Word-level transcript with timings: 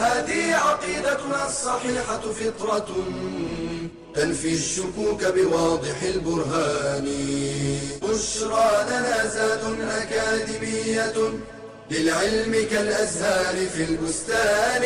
هذه 0.00 0.54
عقيدتنا 0.54 1.46
الصحيحة 1.46 2.20
فطرة 2.20 2.88
تنفي 4.14 4.54
الشكوك 4.54 5.24
بواضح 5.24 6.02
البرهان 6.02 7.04
بشرى 8.02 8.70
لنا 8.90 9.26
زاد 9.26 9.80
أكاديمية 9.80 11.18
للعلم 11.90 12.52
كالأزهار 12.70 13.56
في 13.66 13.84
البستان 13.84 14.82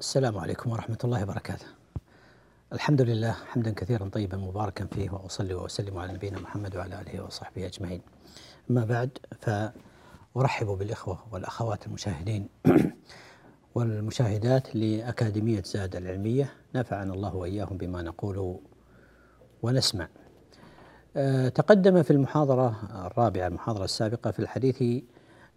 السلام 0.00 0.38
عليكم 0.38 0.70
ورحمة 0.70 0.98
الله 1.04 1.22
وبركاته. 1.22 1.66
الحمد 2.72 3.02
لله 3.02 3.36
حمدا 3.50 3.70
كثيرا 3.70 4.08
طيبا 4.12 4.36
مباركا 4.36 4.86
فيه 4.94 5.10
وأصلي 5.10 5.54
وأسلم 5.54 5.98
على 5.98 6.12
نبينا 6.12 6.38
محمد 6.40 6.76
وعلى 6.76 7.00
آله 7.00 7.24
وصحبه 7.24 7.66
أجمعين. 7.66 8.02
أما 8.70 8.84
بعد 8.84 9.18
فارحب 10.34 10.66
بالإخوة 10.66 11.18
والأخوات 11.32 11.86
المشاهدين 11.86 12.48
والمشاهدات 13.74 14.76
لأكاديمية 14.76 15.62
زاد 15.62 15.96
العلمية 15.96 16.52
نفعنا 16.74 17.14
الله 17.14 17.36
وإياهم 17.36 17.76
بما 17.76 18.02
نقول 18.02 18.58
ونسمع. 19.62 20.08
أه، 21.16 21.48
تقدم 21.48 22.02
في 22.02 22.10
المحاضرة 22.10 22.76
الرابعة 23.06 23.46
المحاضرة 23.46 23.84
السابقة 23.84 24.30
في 24.30 24.38
الحديث 24.38 25.02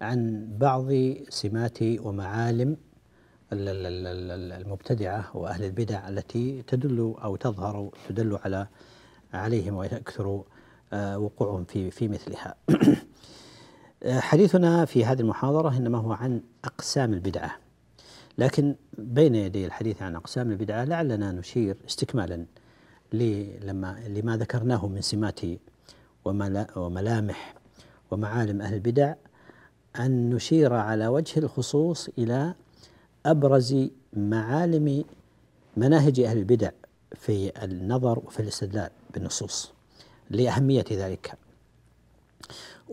عن 0.01 0.47
بعض 0.57 0.91
سمات 1.29 1.79
ومعالم 1.81 2.77
المبتدعة 3.53 5.37
وأهل 5.37 5.63
البدع 5.63 6.09
التي 6.09 6.63
تدل 6.63 7.15
أو 7.23 7.35
تظهر 7.35 7.89
تدل 8.09 8.39
على 8.45 8.67
عليهم 9.33 9.75
ويكثر 9.75 10.43
آه، 10.93 11.19
وقوعهم 11.19 11.63
في 11.63 11.91
في 11.91 12.07
مثلها. 12.07 12.55
حديثنا 14.07 14.85
في 14.85 15.05
هذه 15.05 15.19
المحاضرة 15.19 15.77
إنما 15.77 15.97
هو 15.97 16.11
عن 16.11 16.41
أقسام 16.65 17.13
البدعة. 17.13 17.57
لكن 18.37 18.75
بين 18.97 19.35
يدي 19.35 19.65
الحديث 19.65 20.01
عن 20.01 20.15
أقسام 20.15 20.51
البدعة 20.51 20.83
لعلنا 20.83 21.31
نشير 21.31 21.77
استكمالا 21.87 22.45
لما 23.13 23.99
لما 24.07 24.37
ذكرناه 24.37 24.87
من 24.87 25.01
سمات 25.01 25.39
وملامح 26.75 27.55
ومعالم 28.11 28.61
أهل 28.61 28.73
البدع 28.73 29.13
أن 29.99 30.29
نشير 30.29 30.73
على 30.73 31.07
وجه 31.07 31.39
الخصوص 31.39 32.09
إلى 32.17 32.55
أبرز 33.25 33.75
معالم 34.13 35.03
مناهج 35.77 36.19
أهل 36.19 36.37
البدع 36.37 36.69
في 37.15 37.63
النظر 37.63 38.19
وفي 38.19 38.39
الاستدلال 38.39 38.89
بالنصوص 39.13 39.71
لأهمية 40.29 40.85
ذلك 40.91 41.33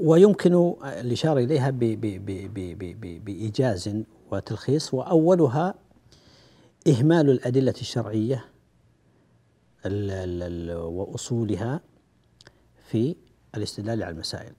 ويمكن 0.01 0.75
الإشارة 0.85 1.41
إليها 1.41 1.71
بإيجاز 3.25 4.03
وتلخيص. 4.33 4.95
وأولها 4.95 5.75
إهمال 6.89 7.31
الأدلة 7.31 7.75
الشرعية 7.81 8.45
وأصولها 10.75 11.81
في 12.89 13.17
الاستدلال 13.55 14.03
على 14.03 14.13
المسائل. 14.13 14.53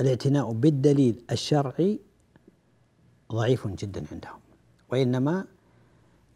الاعتناء 0.00 0.52
بالدليل 0.52 1.24
الشرعي 1.30 2.00
ضعيف 3.32 3.68
جدا 3.68 4.04
عندهم 4.12 4.40
وإنما 4.92 5.44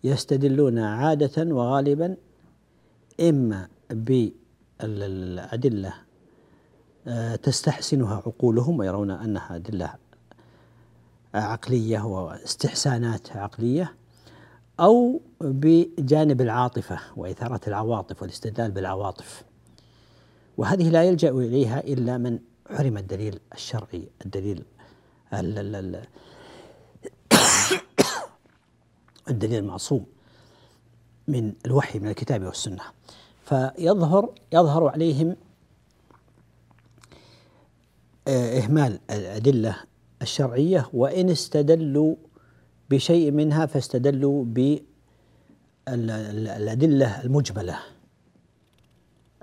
يستدلون 0.05 0.79
عادة 0.79 1.55
وغالبا 1.55 2.17
إما 3.21 3.69
بالأدلة 4.81 5.95
تستحسنها 7.43 8.15
عقولهم 8.15 8.79
ويرون 8.79 9.11
أنها 9.11 9.57
أدلة 9.57 9.95
عقلية 11.35 12.01
واستحسانات 12.01 13.37
عقلية 13.37 13.95
أو 14.81 15.21
بجانب 15.41 16.41
العاطفة 16.41 16.99
وإثارة 17.17 17.61
العواطف 17.67 18.23
والاستدلال 18.23 18.71
بالعواطف. 18.71 19.45
وهذه 20.57 20.89
لا 20.91 21.05
يلجأ 21.05 21.31
إليها 21.31 21.81
إلا 21.81 22.19
من 22.19 22.39
حرم 22.71 22.97
الدليل 22.97 23.41
الشرعي 23.55 24.09
الدليل 24.25 24.65
الدليل 29.31 29.59
المعصوم 29.59 30.07
من 31.29 31.53
الوحي 31.67 31.99
من 31.99 32.09
الكتاب 32.09 32.43
والسنة. 32.43 32.83
فيظهر 33.45 34.31
يظهر 34.53 34.89
عليهم 34.89 35.29
آه، 35.31 35.37
إهمال 38.29 39.01
الأدلة 39.11 39.77
الشرعية 40.23 40.89
وإن 40.93 41.31
استدلوا 41.31 42.17
بشيء 42.91 43.31
منها 43.31 43.67
فاستدلوا 43.67 44.45
بالأدلة 45.89 47.23
المجملة. 47.25 47.79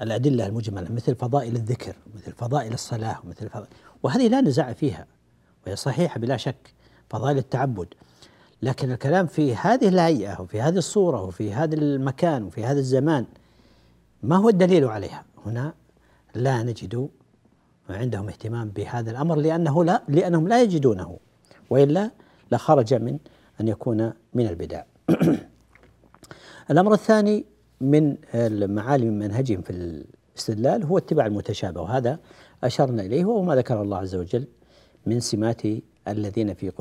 الأدلة 0.01 0.45
المجملة 0.45 0.91
مثل 0.91 1.15
فضائل 1.15 1.55
الذكر 1.55 1.95
مثل 2.15 2.31
فضائل 2.31 2.73
الصلاة 2.73 3.19
مثل 3.23 3.49
فضائل 3.49 3.67
وهذه 4.03 4.27
لا 4.27 4.41
نزاع 4.41 4.73
فيها 4.73 5.07
وهي 5.65 5.75
صحيحة 5.75 6.19
بلا 6.19 6.37
شك 6.37 6.73
فضائل 7.09 7.37
التعبد. 7.37 7.87
لكن 8.61 8.91
الكلام 8.91 9.27
في 9.27 9.55
هذه 9.55 9.87
الهيئة 9.87 10.41
وفي 10.41 10.61
هذه 10.61 10.77
الصورة 10.77 11.21
وفي 11.21 11.53
هذا 11.53 11.75
المكان 11.75 12.43
وفي 12.43 12.65
هذا 12.65 12.79
الزمان 12.79 13.25
ما 14.23 14.35
هو 14.37 14.49
الدليل 14.49 14.85
عليها؟ 14.85 15.25
هنا 15.45 15.73
لا 16.35 16.63
نجد 16.63 17.09
عندهم 17.95 18.27
اهتمام 18.27 18.69
بهذا 18.69 19.11
الأمر 19.11 19.35
لأنه 19.35 19.83
لا 19.83 20.03
لأنهم 20.07 20.47
لا 20.47 20.61
يجدونه 20.61 21.17
وإلا 21.69 22.11
لخرج 22.51 22.93
من 22.93 23.17
أن 23.61 23.67
يكون 23.67 24.13
من 24.33 24.47
البدع. 24.47 24.83
الأمر 26.71 26.93
الثاني 26.93 27.45
من 27.81 28.15
المعالم 28.35 29.19
منهجهم 29.19 29.61
في 29.61 29.69
الاستدلال 29.69 30.83
هو 30.83 30.97
اتباع 30.97 31.25
المتشابه 31.25 31.81
وهذا 31.81 32.19
أشرنا 32.63 33.01
إليه 33.01 33.25
وهو 33.25 33.41
ما 33.41 33.55
ذكر 33.55 33.81
الله 33.81 33.97
عز 33.97 34.15
وجل 34.15 34.47
من 35.05 35.19
سمات 35.19 35.61
الذين 36.07 36.53
في 36.53 36.71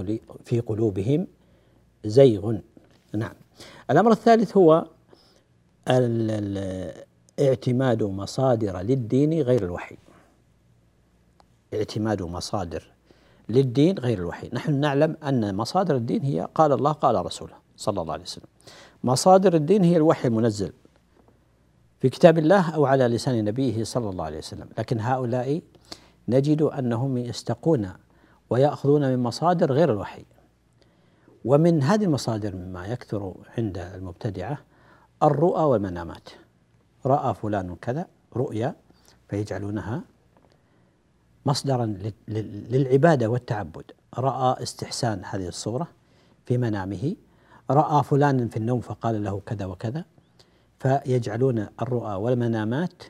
في 0.44 0.60
قلوبهم 0.60 1.26
زيغ. 2.04 2.56
نعم. 3.14 3.32
الأمر 3.90 4.12
الثالث 4.12 4.56
هو 4.56 4.86
اعتماد 7.40 8.02
مصادر 8.02 8.80
للدين 8.80 9.42
غير 9.42 9.64
الوحي. 9.64 9.96
اعتماد 11.74 12.22
مصادر 12.22 12.92
للدين 13.48 13.98
غير 13.98 14.18
الوحي. 14.18 14.50
نحن 14.52 14.74
نعلم 14.74 15.16
أن 15.24 15.54
مصادر 15.54 15.96
الدين 15.96 16.22
هي 16.22 16.48
قال 16.54 16.72
الله 16.72 16.92
قال 16.92 17.26
رسوله 17.26 17.54
صلى 17.76 18.00
الله 18.00 18.12
عليه 18.12 18.22
وسلم. 18.22 18.46
مصادر 19.04 19.54
الدين 19.54 19.84
هي 19.84 19.96
الوحي 19.96 20.28
المنزل 20.28 20.72
في 22.00 22.08
كتاب 22.08 22.38
الله 22.38 22.70
أو 22.70 22.86
على 22.86 23.08
لسان 23.08 23.44
نبيه 23.44 23.84
صلى 23.84 24.10
الله 24.10 24.24
عليه 24.24 24.38
وسلم. 24.38 24.68
لكن 24.78 25.00
هؤلاء 25.00 25.62
نجد 26.28 26.62
أنهم 26.62 27.18
يستقون 27.18 27.92
ويأخذون 28.50 29.02
من 29.02 29.18
مصادر 29.22 29.72
غير 29.72 29.92
الوحي. 29.92 30.24
ومن 31.44 31.82
هذه 31.82 32.04
المصادر 32.04 32.56
مما 32.56 32.86
يكثر 32.86 33.34
عند 33.58 33.78
المبتدعة 33.78 34.58
الرؤى 35.22 35.62
والمنامات. 35.62 36.28
رأى 37.06 37.34
فلان 37.34 37.76
كذا 37.76 38.06
رؤيا 38.36 38.74
فيجعلونها 39.28 40.02
مصدرا 41.46 41.94
للعبادة 42.28 43.30
والتعبد. 43.30 43.84
رأى 44.18 44.62
استحسان 44.62 45.22
هذه 45.24 45.48
الصورة 45.48 45.88
في 46.46 46.58
منامه. 46.58 47.16
رأى 47.70 48.02
فلان 48.04 48.48
في 48.48 48.56
النوم 48.56 48.80
فقال 48.80 49.24
له 49.24 49.40
كذا 49.46 49.64
وكذا. 49.64 50.04
فيجعلون 50.78 51.66
الرؤى 51.82 52.14
والمنامات 52.14 53.02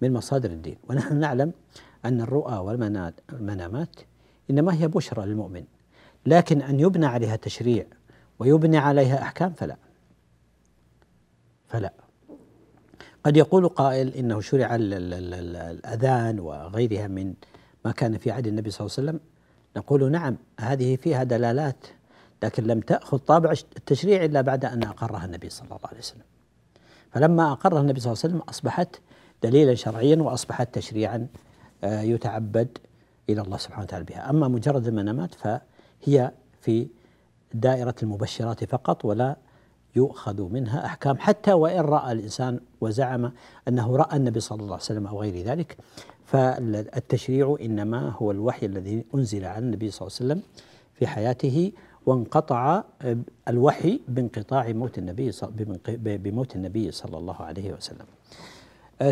من 0.00 0.12
مصادر 0.12 0.50
الدين. 0.50 0.76
ونحن 0.88 1.16
نعلم 1.16 1.52
أن 2.04 2.20
الرؤى 2.20 2.56
والمنامات 2.56 4.00
إنما 4.50 4.74
هي 4.74 4.88
بشرى 4.88 5.26
للمؤمن. 5.26 5.64
لكن 6.26 6.62
أن 6.62 6.80
يبنى 6.80 7.06
عليها 7.06 7.36
تشريع 7.36 7.86
ويبنى 8.38 8.78
عليها 8.78 9.22
أحكام 9.22 9.52
فلا. 9.52 9.76
فلا. 11.68 11.92
قد 13.24 13.36
يقول 13.36 13.68
قائل 13.68 14.14
إنه 14.14 14.40
شرع 14.40 14.68
الأذان 14.74 16.40
وغيرها 16.40 17.06
من 17.06 17.34
ما 17.84 17.92
كان 17.92 18.18
في 18.18 18.30
عهد 18.30 18.46
النبي 18.46 18.70
صلى 18.70 18.86
الله 18.86 18.96
عليه 18.98 19.08
وسلم. 19.08 19.20
نقول 19.76 20.10
نعم 20.10 20.36
هذه 20.60 20.96
فيها 20.96 21.22
دلالات 21.24 21.86
لكن 22.42 22.64
لم 22.64 22.80
تأخذ 22.80 23.18
طابع 23.18 23.50
التشريع 23.50 24.24
إلا 24.24 24.40
بعد 24.40 24.64
أن 24.64 24.82
أقرها 24.82 25.24
النبي 25.24 25.50
صلى 25.50 25.64
الله 25.64 25.78
عليه 25.84 25.98
وسلم. 25.98 26.22
فلما 27.10 27.52
أقرها 27.52 27.80
النبي 27.80 28.00
صلى 28.00 28.12
الله 28.12 28.22
عليه 28.24 28.34
وسلم 28.34 28.48
أصبحت 28.48 29.00
دليلا 29.42 29.74
شرعيا 29.74 30.16
وأصبحت 30.16 30.74
تشريعا 30.74 31.26
آه، 31.84 32.00
يتعبد 32.00 32.78
إلى 33.28 33.40
الله 33.40 33.56
سبحانه 33.56 33.82
وتعالى 33.82 34.04
بها. 34.04 34.30
أما 34.30 34.48
مجرد 34.48 34.86
المنامات 34.86 35.34
فهي 35.34 36.30
في 36.60 36.86
دائرة 37.54 37.94
المبشرات 38.02 38.64
فقط 38.64 39.04
ولا 39.04 39.36
يؤخذ 39.96 40.42
منها 40.42 40.86
أحكام 40.86 41.18
حتى 41.18 41.52
وإن 41.52 41.80
رأى 41.80 42.12
الإنسان 42.12 42.60
وزعم 42.80 43.32
أنه 43.68 43.96
رأى 43.96 44.16
النبي 44.16 44.40
صلى 44.40 44.60
الله 44.60 44.72
عليه 44.72 44.84
وسلم 44.84 45.06
أو 45.06 45.20
غير 45.20 45.44
ذلك 45.44 45.76
فالتشريع 46.24 47.56
إنما 47.60 48.08
هو 48.10 48.30
الوحي 48.30 48.66
الذي 48.66 49.04
أنزل 49.14 49.44
على 49.44 49.58
النبي 49.58 49.90
صلى 49.90 50.08
الله 50.08 50.18
عليه 50.20 50.26
وسلم 50.32 50.42
في 50.94 51.06
حياته 51.06 51.72
وانقطع 52.06 52.84
الوحي 53.48 54.00
بانقطاع 54.08 54.72
موت 54.72 54.98
النبي 54.98 55.32
بموت 55.98 56.56
النبي 56.56 56.90
صلى 56.90 57.18
الله 57.18 57.42
عليه 57.42 57.72
وسلم. 57.72 58.06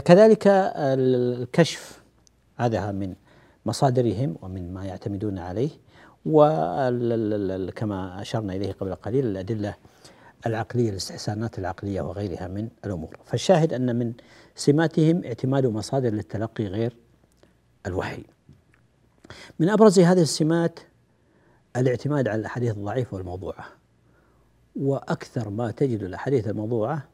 كذلك 0.04 0.42
الكشف 0.46 2.00
هذا 2.56 2.92
من 2.92 3.14
مصادرهم 3.66 4.36
ومن 4.42 4.74
ما 4.74 4.84
يعتمدون 4.84 5.38
عليه 5.38 5.70
وكما 6.26 7.98
أشرنا 8.22 8.54
إليه 8.56 8.72
قبل 8.72 8.94
قليل 8.94 9.26
الأدلة 9.26 9.74
العقلية 10.46 10.90
الاستحسانات 10.90 11.58
العقلية 11.58 12.00
وغيرها 12.00 12.48
من 12.48 12.68
الأمور، 12.84 13.16
فالشاهد 13.24 13.72
أن 13.72 13.96
من 13.96 14.12
سماتهم 14.54 15.24
اعتماد 15.24 15.66
مصادر 15.66 16.10
للتلقي 16.10 16.64
غير 16.66 16.96
الوحي. 17.86 18.24
من 19.58 19.68
أبرز 19.68 19.98
هذه 19.98 20.22
السمات 20.22 20.80
الاعتماد 21.76 22.28
على 22.28 22.40
الأحاديث 22.40 22.76
الضعيفة 22.76 23.16
والموضوعة. 23.16 23.66
وأكثر 24.76 25.50
ما 25.50 25.70
تجد 25.70 26.02
الأحاديث 26.02 26.48
الموضوعة 26.48 27.08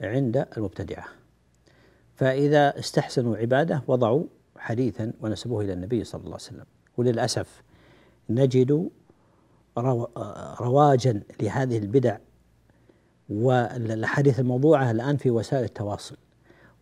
عند 0.00 0.46
المبتدعة. 0.56 1.04
فإذا 2.16 2.78
استحسنوا 2.78 3.36
عبادة 3.36 3.82
وضعوا 3.86 4.24
حديثا 4.58 5.12
ونسبوه 5.20 5.64
إلى 5.64 5.72
النبي 5.72 6.04
صلى 6.04 6.18
الله 6.18 6.32
عليه 6.32 6.44
وسلم، 6.44 6.64
وللأسف 6.96 7.62
نجد 8.30 8.90
رواجا 10.60 11.22
لهذه 11.42 11.78
البدع 11.78 12.16
والاحاديث 13.30 14.40
الموضوعه 14.40 14.90
الآن 14.90 15.16
في 15.16 15.30
وسائل 15.30 15.64
التواصل. 15.64 16.16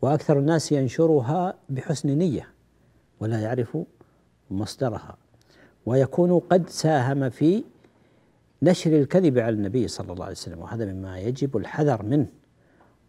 وأكثر 0.02 0.38
الناس 0.38 0.72
ينشرها 0.72 1.54
بحسن 1.68 2.08
نية 2.08 2.48
ولا 3.20 3.40
يعرف 3.40 3.78
مصدرها. 4.50 5.16
ويكون 5.86 6.38
قد 6.38 6.68
ساهم 6.68 7.30
في 7.30 7.64
نشر 8.62 8.92
الكذب 8.92 9.38
على 9.38 9.54
النبي 9.54 9.88
صلى 9.88 10.12
الله 10.12 10.24
عليه 10.24 10.34
وسلم. 10.34 10.58
وهذا 10.58 10.92
مما 10.92 11.18
يجب 11.18 11.56
الحذر 11.56 12.02
منه 12.02 12.26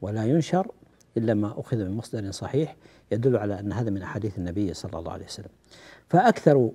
ولا 0.02 0.26
ينشر 0.26 0.72
إلا 1.18 1.34
ما 1.34 1.60
أخذ 1.60 1.78
من 1.78 1.92
مصدر 1.92 2.32
صحيح 2.32 2.76
يدل 3.12 3.38
على 3.38 3.60
أن 3.60 3.72
هذا 3.72 3.90
من 3.90 4.02
أحاديث 4.02 4.38
النبي 4.38 4.74
صلى 4.74 5.00
الله 5.00 5.12
عليه 5.12 5.26
وسلم. 5.26 5.50
فأكثر 6.10 6.72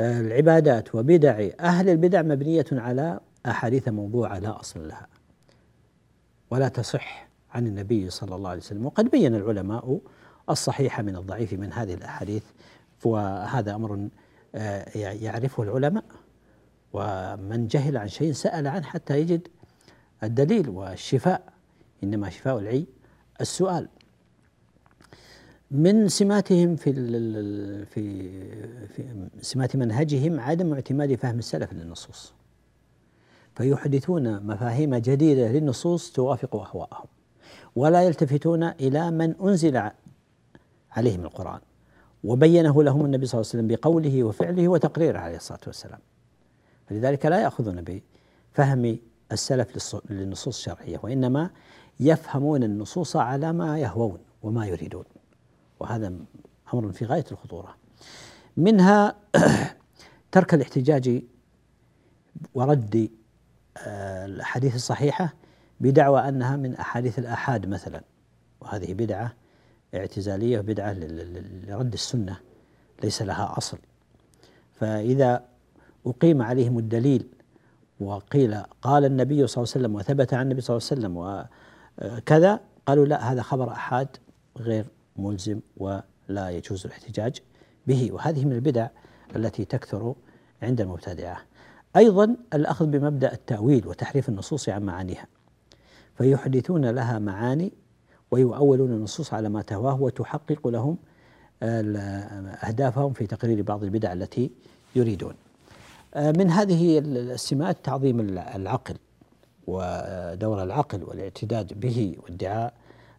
العبادات 0.00 0.94
وبدع 0.94 1.48
أهل 1.60 1.88
البدع 1.88 2.22
مبنية 2.22 2.66
على 2.72 3.20
أحاديث 3.46 3.88
موضوعة 3.88 4.38
لا 4.38 4.60
أصل 4.60 4.88
لها. 4.88 5.06
ولا 6.50 6.68
تصح 6.68 7.28
عن 7.50 7.66
النبي 7.66 8.10
صلى 8.10 8.34
الله 8.34 8.50
عليه 8.50 8.60
وسلم. 8.60 8.86
وقد 8.86 9.10
بين 9.10 9.34
العلماء 9.34 10.00
الصحيح 10.50 11.00
من 11.00 11.16
الضعيف 11.16 11.52
من 11.52 11.72
هذه 11.72 11.94
الأحاديث 11.94 12.42
وهذا 13.04 13.74
أمر 13.74 14.08
آه، 14.54 14.98
يعرفه 14.98 15.62
العلماء. 15.62 16.04
ومن 16.92 17.66
جهل 17.66 17.96
عن 17.96 18.08
شيء 18.08 18.32
سأل 18.32 18.66
عنه 18.66 18.86
حتى 18.86 19.20
يجد 19.20 19.48
الدليل 20.22 20.68
والشفاء 20.68 21.52
إنما 22.04 22.30
شفاء 22.30 22.58
العي 22.58 22.86
السؤال. 23.40 23.88
من 25.70 26.08
سماتهم 26.08 26.76
في 26.76 26.92
في 27.84 28.30
في 28.86 29.28
سمات 29.40 29.76
منهجهم 29.76 30.40
عدم 30.40 30.72
اعتماد 30.72 31.14
فهم 31.14 31.38
السلف 31.38 31.72
للنصوص. 31.72 32.39
فيحدثون 33.60 34.46
مفاهيم 34.46 34.94
جديدة 34.94 35.48
للنصوص 35.48 36.12
توافق 36.12 36.56
أهواءهم 36.56 37.06
ولا 37.76 38.02
يلتفتون 38.02 38.62
إلى 38.62 39.10
من 39.10 39.34
أنزل 39.42 39.90
عليهم 40.90 41.20
القرآن 41.20 41.60
وبينه 42.24 42.82
لهم 42.82 43.04
النبي 43.04 43.26
صلى 43.26 43.40
الله 43.40 43.50
عليه 43.52 43.58
وسلم 43.62 43.68
بقوله 43.68 44.24
وفعله 44.24 44.68
وتقريره 44.68 45.18
عليه 45.18 45.36
الصلاة 45.36 45.60
والسلام. 45.66 45.98
فلذلك 46.86 47.26
لا 47.26 47.40
يأخذون 47.40 47.84
بفهم 48.54 48.98
السلف 49.32 49.94
للنصوص 50.10 50.56
الشرعية 50.56 51.00
وإنما 51.02 51.50
يفهمون 52.00 52.62
النصوص 52.62 53.16
على 53.16 53.52
ما 53.52 53.78
يهوون 53.78 54.18
وما 54.42 54.66
يريدون. 54.66 55.04
وهذا 55.80 56.12
أمر 56.74 56.92
في 56.92 57.04
غاية 57.04 57.24
الخطورة. 57.32 57.76
منها 58.56 59.16
ترك 60.32 60.54
الاحتجاج 60.54 61.22
ورد 62.54 63.10
الأحاديث 63.86 64.74
الصحيحة 64.74 65.34
بدعوى 65.80 66.28
أنها 66.28 66.56
من 66.56 66.74
أحاديث 66.74 67.18
الآحاد 67.18 67.66
مثلا. 67.66 68.02
وهذه 68.60 68.94
بدعة 68.94 69.32
اعتزالية 69.94 70.58
وبدعة 70.58 70.92
لرد 71.68 71.92
السنة 71.92 72.36
ليس 73.02 73.22
لها 73.22 73.54
أصل. 73.58 73.78
فإذا 74.74 75.44
أقيم 76.06 76.42
عليهم 76.42 76.78
الدليل 76.78 77.28
وقيل 78.00 78.62
قال 78.82 79.04
النبي 79.04 79.46
صلى 79.46 79.62
الله 79.62 79.72
عليه 79.74 79.84
وسلم 79.86 79.94
وثبت 79.94 80.34
عن 80.34 80.42
النبي 80.42 80.60
صلى 80.60 80.76
الله 80.76 80.88
عليه 80.90 81.00
وسلم 81.00 81.16
وكذا 82.16 82.60
قالوا 82.86 83.06
لا 83.06 83.32
هذا 83.32 83.42
خبر 83.42 83.72
آحاد 83.72 84.08
غير 84.56 84.86
ملزم 85.16 85.60
ولا 85.76 86.50
يجوز 86.50 86.86
الاحتجاج 86.86 87.40
به. 87.86 88.08
وهذه 88.12 88.44
من 88.44 88.52
البدع 88.52 88.88
التي 89.36 89.64
تكثر 89.64 90.14
عند 90.62 90.80
المبتدعة. 90.80 91.42
أيضا 91.96 92.36
الأخذ 92.54 92.86
بمبدأ 92.86 93.32
التأويل 93.32 93.86
وتحريف 93.86 94.28
النصوص 94.28 94.68
عن 94.68 94.82
معانيها 94.82 95.26
فيحدثون 96.14 96.86
لها 96.86 97.18
معاني 97.18 97.72
ويؤولون 98.30 98.90
النصوص 98.90 99.34
على 99.34 99.48
ما 99.48 99.62
تهواه 99.62 100.02
وتحقق 100.02 100.68
لهم 100.68 100.96
أهدافهم 101.62 103.12
في 103.12 103.26
تقرير 103.26 103.62
بعض 103.62 103.84
البدع 103.84 104.12
التي 104.12 104.50
يريدون. 104.96 105.34
من 106.16 106.50
هذه 106.50 106.98
السمات 106.98 107.76
تعظيم 107.84 108.20
العقل 108.38 108.94
ودور 109.66 110.62
العقل 110.62 111.04
والاعتداد 111.04 111.80
به 111.80 112.16
وادعاء 112.22 112.74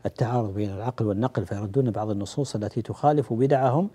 التعارض 0.05 0.53
بين 0.53 0.69
العقل 0.72 1.05
والنقل 1.05 1.45
فيردون 1.45 1.91
بعض 1.91 2.10
النصوص 2.10 2.55
التي 2.55 2.81
تخالف 2.81 3.34
بدعهم 3.34 3.89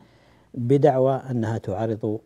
بدعوى 0.55 1.15
أنها 1.31 1.59
تعارض 1.59 2.21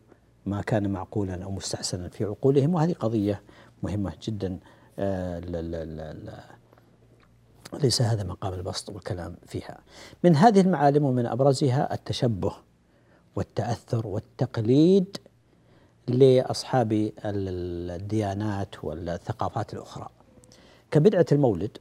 ما 0.46 0.62
كان 0.62 0.90
معقولا 0.90 1.44
أو 1.44 1.50
مستحسنا 1.50 2.08
في 2.08 2.24
عقولهم 2.24 2.74
وهذه 2.74 2.92
قضية 2.92 3.42
مهمة 3.82 4.12
جدا 4.22 4.58
آه، 4.98 5.38
لا 5.38 5.62
لا 5.62 5.84
لا 5.84 6.12
لا 6.12 6.44
ليس 7.82 8.02
هذا 8.02 8.22
مقام 8.22 8.54
البسط 8.54 8.90
والكلام 8.90 9.36
فيها. 9.46 9.78
من 10.24 10.36
هذه 10.36 10.60
المعالم 10.60 11.04
ومن 11.04 11.26
أبرزها 11.26 11.94
التشبه 11.94 12.52
والتأثر 13.36 14.06
والتقليد 14.06 15.16
لأصحاب 16.08 17.12
الديانات 17.24 18.84
والثقافات 18.84 19.74
الأخرى. 19.74 20.08
كبدعة 20.90 21.26
المولد 21.32 21.78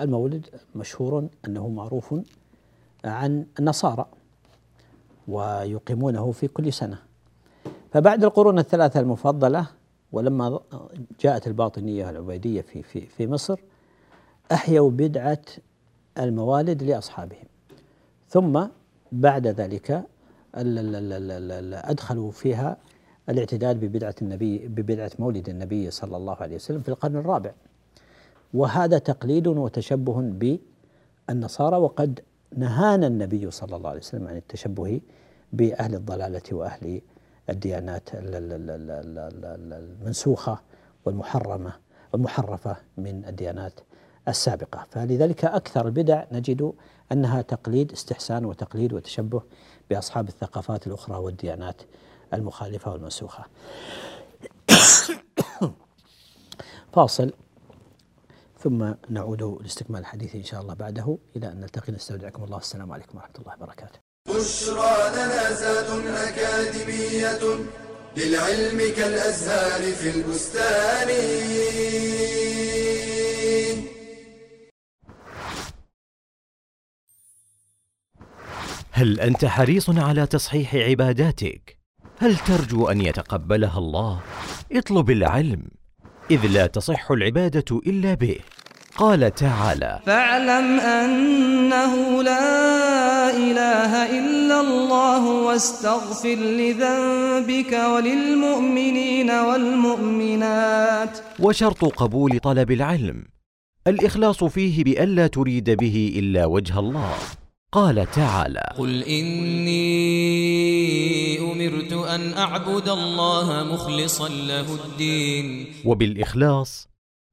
المولد 0.00 0.46
مشهور 0.74 1.28
أنه 1.46 1.68
معروف 1.68 2.14
عن 3.04 3.46
النصارى 3.58 4.06
ويقيمونه 5.28 6.32
في 6.32 6.48
كل 6.48 6.72
سنة 6.72 6.98
فبعد 7.92 8.24
القرون 8.24 8.58
الثلاثة 8.58 9.00
المفضلة 9.00 9.66
ولما 10.12 10.60
جاءت 11.20 11.46
الباطنية 11.46 12.10
العبيدية 12.10 12.60
في 12.60 12.82
في 12.82 13.00
في 13.06 13.26
مصر 13.26 13.60
أحيوا 14.52 14.90
بدعة 14.90 15.42
الموالد 16.18 16.82
لأصحابهم. 16.82 17.46
ثم 18.28 18.66
بعد 19.12 19.46
ذلك 19.46 20.04
أدخلوا 21.74 22.30
فيها 22.30 22.76
الاعتداد 23.28 23.80
ببدعة 23.80 24.14
النبي 24.22 24.58
ببدعة 24.58 25.10
مولد 25.18 25.48
النبي 25.48 25.90
صلى 25.90 26.16
الله 26.16 26.36
عليه 26.40 26.54
وسلم 26.56 26.80
في 26.80 26.88
القرن 26.88 27.16
الرابع. 27.16 27.52
وهذا 28.54 28.98
تقليد 28.98 29.46
وتشبه 29.46 30.20
بالنصارى 31.28 31.76
وقد 31.76 32.20
نهانا 32.56 33.06
النبي 33.06 33.50
صلى 33.50 33.76
الله 33.76 33.90
عليه 33.90 34.00
وسلم 34.00 34.28
عن 34.28 34.36
التشبه 34.36 35.00
بأهل 35.52 35.94
الضلالة 35.94 36.42
وأهل 36.52 37.00
الديانات 37.50 38.08
المنسوخة 40.02 40.60
والمحرمة 41.04 41.72
والمحرفة 42.12 42.76
من 42.96 43.24
الديانات 43.24 43.80
السابقة، 44.28 44.86
فلذلك 44.90 45.44
أكثر 45.44 45.86
البدع 45.86 46.24
نجد 46.32 46.72
أنها 47.12 47.42
تقليد 47.42 47.92
استحسان 47.92 48.44
وتقليد 48.44 48.92
وتشبه 48.92 49.42
بأصحاب 49.90 50.28
الثقافات 50.28 50.86
الأخرى 50.86 51.16
والديانات 51.16 51.82
المخالفة 52.34 52.92
والمنسوخة. 52.92 53.44
فاصل. 56.92 57.32
ثم 58.58 58.94
نعود 59.08 59.42
لاستكمال 59.42 60.00
الحديث 60.00 60.34
إن 60.34 60.42
شاء 60.42 60.60
الله 60.60 60.74
بعده. 60.74 61.18
إلى 61.36 61.48
أن 61.52 61.60
نلتقي. 61.60 61.92
نستودعكم 61.92 62.44
الله. 62.44 62.58
السلام 62.58 62.92
عليكم 62.92 63.18
ورحمة 63.18 63.34
الله 63.38 63.54
وبركاته. 63.60 64.09
بشرى 64.28 65.10
لنا 65.12 65.52
زاد 65.52 66.06
أكاديمية 66.06 67.40
للعلم 68.16 68.94
كالأزهار 68.96 69.92
في 69.92 70.10
البستان 70.10 71.08
هل 78.90 79.20
أنت 79.20 79.44
حريص 79.44 79.90
على 79.90 80.26
تصحيح 80.26 80.74
عباداتك؟ 80.74 81.78
هل 82.18 82.36
ترجو 82.36 82.88
أن 82.88 83.00
يتقبلها 83.00 83.78
الله؟ 83.78 84.20
اطلب 84.72 85.10
العلم 85.10 85.62
إذ 86.30 86.46
لا 86.46 86.66
تصح 86.66 87.10
العبادة 87.10 87.80
إلا 87.86 88.14
به 88.14 88.38
قال 88.96 89.34
تعالى 89.34 90.00
فاعلم 90.06 90.80
أنه 90.80 92.22
لا 92.22 93.30
إله 93.30 94.18
إلا 94.18 94.60
الله 94.60 95.28
واستغفر 95.28 96.34
لذنبك 96.34 97.72
وللمؤمنين 97.72 99.30
والمؤمنات. 99.30 101.18
وشرط 101.38 101.84
قبول 101.84 102.38
طلب 102.38 102.70
العلم. 102.70 103.24
الإخلاص 103.86 104.44
فيه 104.44 104.84
بألا 104.84 105.26
تريد 105.26 105.70
به 105.70 106.12
إلا 106.16 106.46
وجه 106.46 106.78
الله. 106.78 107.14
قال 107.72 108.10
تعالى 108.10 108.74
قل 108.78 109.02
إني 109.02 109.80
أمرت 111.52 111.92
أن 111.92 112.32
أعبد 112.32 112.88
الله 112.88 113.64
مخلصا 113.72 114.28
له 114.28 114.74
الدين. 114.74 115.66
وبالإخلاص 115.84 116.89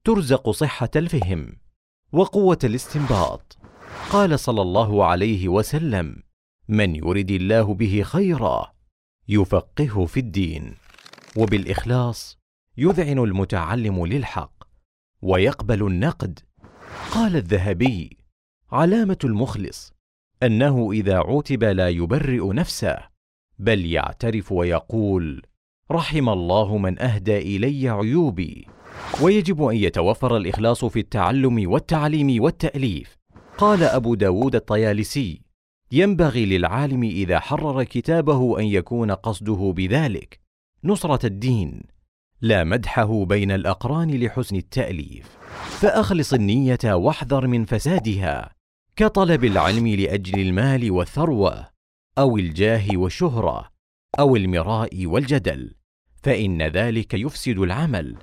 ترزق 0.08 0.50
صحة 0.50 0.90
الفهم 0.96 1.58
وقوة 2.12 2.60
الاستنباط. 2.64 3.58
قال 4.10 4.40
صلى 4.40 4.62
الله 4.62 5.06
عليه 5.06 5.48
وسلم 5.48 6.24
من 6.68 6.96
يرد 6.96 7.32
الله 7.32 7.74
به 7.74 8.02
خيرا 8.04 8.74
يفقهه 9.28 10.06
في 10.06 10.20
الدين 10.20 10.76
وبالإخلاص 11.38 12.40
يذعن 12.78 13.20
المتعلم 13.20 14.06
للحق 14.06 14.64
ويقبل 15.22 15.88
النقد. 15.88 16.40
قال 17.12 17.36
الذهبي 17.36 18.18
علامة 18.72 19.20
المخلص 19.24 19.94
أنه 20.44 20.92
إذا 20.92 21.18
عوتب 21.18 21.64
لا 21.64 21.90
يبرئ 21.90 22.54
نفسه 22.54 22.98
بل 23.60 23.86
يعترف 23.86 24.52
ويقول 24.52 25.42
رحم 25.92 26.30
الله 26.30 26.78
من 26.78 27.02
أهدى 27.02 27.38
إلي 27.38 27.90
عيوبي. 27.90 28.68
ويجب 29.22 29.64
أن 29.64 29.76
يتوفر 29.76 30.38
الإخلاص 30.38 30.86
في 30.86 31.00
التعلم 31.00 31.72
والتعليم 31.72 32.44
والتأليف. 32.44 33.18
قال 33.58 33.84
أبو 33.84 34.16
داود 34.16 34.56
الطيالسي 34.56 35.42
ينبغي 35.92 36.46
للعالم 36.46 37.04
إذا 37.04 37.40
حرر 37.40 37.84
كتابه 37.84 38.60
أن 38.60 38.66
يكون 38.66 39.12
قصده 39.12 39.74
بذلك. 39.76 40.40
نصرة 40.84 41.26
الدين 41.26 41.84
لا 42.42 42.64
مدحه 42.64 43.26
بين 43.26 43.52
الأقران 43.52 44.12
لحسن 44.12 44.56
التأليف. 44.56 45.38
فأخلص 45.80 46.34
النية 46.34 46.80
واحذر 46.86 47.48
من 47.48 47.66
فسادها. 47.66 48.50
كطلب 48.96 49.44
العلم 49.44 49.88
لأجل 49.88 50.40
المال 50.40 50.92
والثروة 50.92 51.68
أو 52.18 52.38
الجاه 52.38 52.88
والشهرة 52.94 53.70
أو 54.20 54.36
المراء 54.36 55.06
والجدل. 55.06 55.77
فإن 56.28 56.62
ذلك 56.62 57.14
يفسد 57.14 57.58
العمل. 57.58 58.16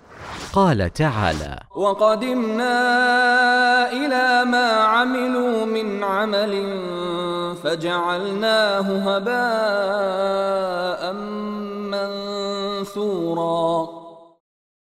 قال 0.53 0.93
تعالى 0.93 1.61
وقدمنا 1.77 2.77
إلى 3.93 4.45
ما 4.51 4.69
عملوا 4.73 5.65
من 5.65 6.05
عمل 6.05 6.53
فجعلناه 7.63 8.87
هباء 9.09 11.03
منثورا. 11.93 13.89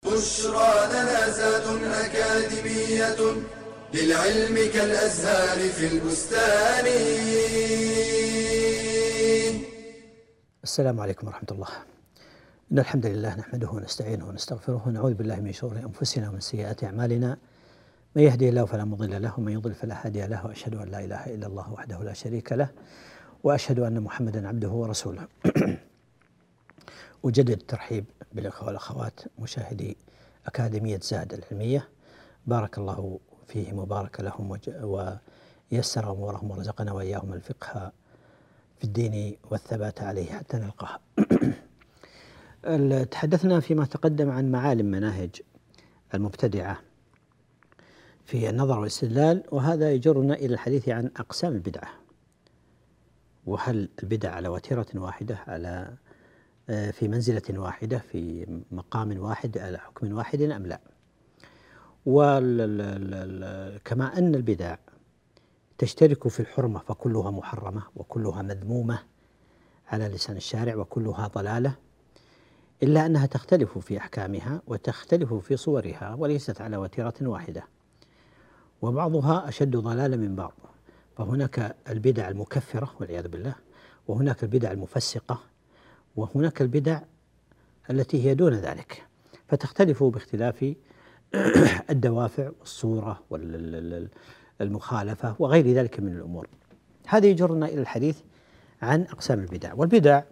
بشرى 0.05 0.73
لنا 0.93 1.29
زاد 1.29 1.67
أكاديمية 2.05 3.19
للعلم 3.93 4.55
كالأزهار 4.73 5.59
في 5.69 5.87
البستان. 5.93 6.85
السلام 10.63 10.99
عليكم 10.99 11.27
ورحمة 11.27 11.49
الله. 11.51 11.96
إن 12.71 12.79
الحمد 12.79 13.05
لله 13.05 13.35
نحمده 13.35 13.69
ونستعينه 13.69 14.27
ونستغفره 14.27 14.83
ونعوذ 14.87 15.13
بالله 15.13 15.39
من 15.39 15.53
شرور 15.53 15.77
أنفسنا 15.79 16.29
ومن 16.29 16.39
سيئات 16.39 16.83
أعمالنا. 16.83 17.37
من 18.15 18.21
يهدي 18.21 18.49
الله 18.49 18.65
فلا 18.65 18.85
مضل 18.85 19.21
له 19.21 19.39
ومن 19.39 19.51
يضل 19.51 19.73
فلا 19.73 20.05
هادي 20.05 20.27
له 20.27 20.45
وأشهد 20.45 20.75
أن 20.75 20.87
لا 20.87 20.99
إله 21.05 21.25
إلا 21.25 21.47
الله 21.47 21.73
وحده 21.73 22.03
لا 22.03 22.13
شريك 22.13 22.53
له 22.53 22.69
وأشهد 23.43 23.79
أن 23.79 23.99
محمدا 23.99 24.47
عبده 24.47 24.69
ورسوله. 24.69 25.27
أجدد 27.25 27.49
الترحيب 27.49 28.05
بالإخوة 28.33 28.67
والأخوات 28.67 29.19
مشاهدي 29.39 29.97
أكاديمية 30.45 30.99
زاد 31.03 31.33
العلمية. 31.33 31.89
بارك 32.47 32.77
الله 32.77 33.19
فيهم 33.47 33.79
وبارك 33.79 34.19
لهم 34.21 34.59
ويسر 35.71 36.11
أمورهم 36.11 36.51
ورزقنا 36.51 36.91
وإياهم 36.91 37.33
الفقه 37.33 37.91
في 38.77 38.83
الدين 38.83 39.37
والثبات 39.51 40.01
عليه 40.01 40.31
حتى 40.31 40.57
نلقاه. 40.57 40.99
تحدثنا 43.11 43.59
فيما 43.59 43.85
تقدم 43.85 44.29
عن 44.29 44.51
معالم 44.51 44.85
مناهج 44.85 45.41
المبتدعة 46.13 46.79
في 48.25 48.49
النظر 48.49 48.79
والاستدلال 48.79 49.43
وهذا 49.51 49.91
يجرنا 49.91 50.33
إلى 50.33 50.53
الحديث 50.53 50.89
عن 50.89 51.11
أقسام 51.17 51.53
البدعة 51.53 51.89
وهل 53.45 53.89
البدع 54.03 54.31
على 54.31 54.47
وتيرة 54.47 54.85
واحدة 54.95 55.37
على 55.47 55.93
آه، 56.69 56.91
في 56.91 57.07
منزلة 57.07 57.41
واحدة 57.49 57.97
في 57.97 58.45
مقام 58.71 59.19
واحد 59.19 59.57
على 59.57 59.77
حكم 59.77 60.13
واحد 60.13 60.41
أم 60.41 60.67
لا؟ 60.67 60.79
وكما 62.05 64.17
أن 64.17 64.35
البدع 64.35 64.75
تشترك 65.77 66.27
في 66.27 66.39
الحرمة 66.39 66.79
فكلها 66.79 67.31
محرمة 67.31 67.83
وكلها 67.95 68.41
مذمومة 68.41 68.99
على 69.87 70.07
لسان 70.07 70.37
الشارع 70.37 70.75
وكلها 70.75 71.27
ضلالة 71.27 71.75
إلا 72.83 73.05
أنها 73.05 73.25
تختلف 73.25 73.77
في 73.77 73.97
أحكامها 73.97 74.61
وتختلف 74.67 75.33
في 75.33 75.57
صورها 75.57 76.15
وليست 76.17 76.61
على 76.61 76.77
وتيرة 76.77 77.13
واحدة. 77.21 77.63
وبعضها 78.81 79.49
أشد 79.49 79.77
ضلالا 79.77 80.17
من 80.17 80.35
بعض. 80.35 80.53
فهناك 81.17 81.75
البدع 81.89 82.29
المكفرة 82.29 82.95
والعياذ 82.99 83.27
بالله 83.27 83.55
وهناك 84.07 84.43
البدع 84.43 84.71
المفسقة 84.71 85.39
وهناك 86.15 86.61
البدع 86.61 86.99
التي 87.89 88.25
هي 88.25 88.33
دون 88.33 88.53
ذلك. 88.53 89.03
فتختلف 89.47 90.03
باختلاف 90.03 90.75
الدوافع 91.89 92.51
والصورة 92.59 93.23
والمخالفة 94.59 95.35
وغير 95.39 95.67
ذلك 95.67 95.99
من 95.99 96.15
الأمور. 96.15 96.47
هذا 97.07 97.25
يجرنا 97.25 97.65
إلى 97.65 97.81
الحديث 97.81 98.19
عن 98.81 99.01
أقسام 99.01 99.39
البدع 99.39 99.73
والبدع 99.73 100.23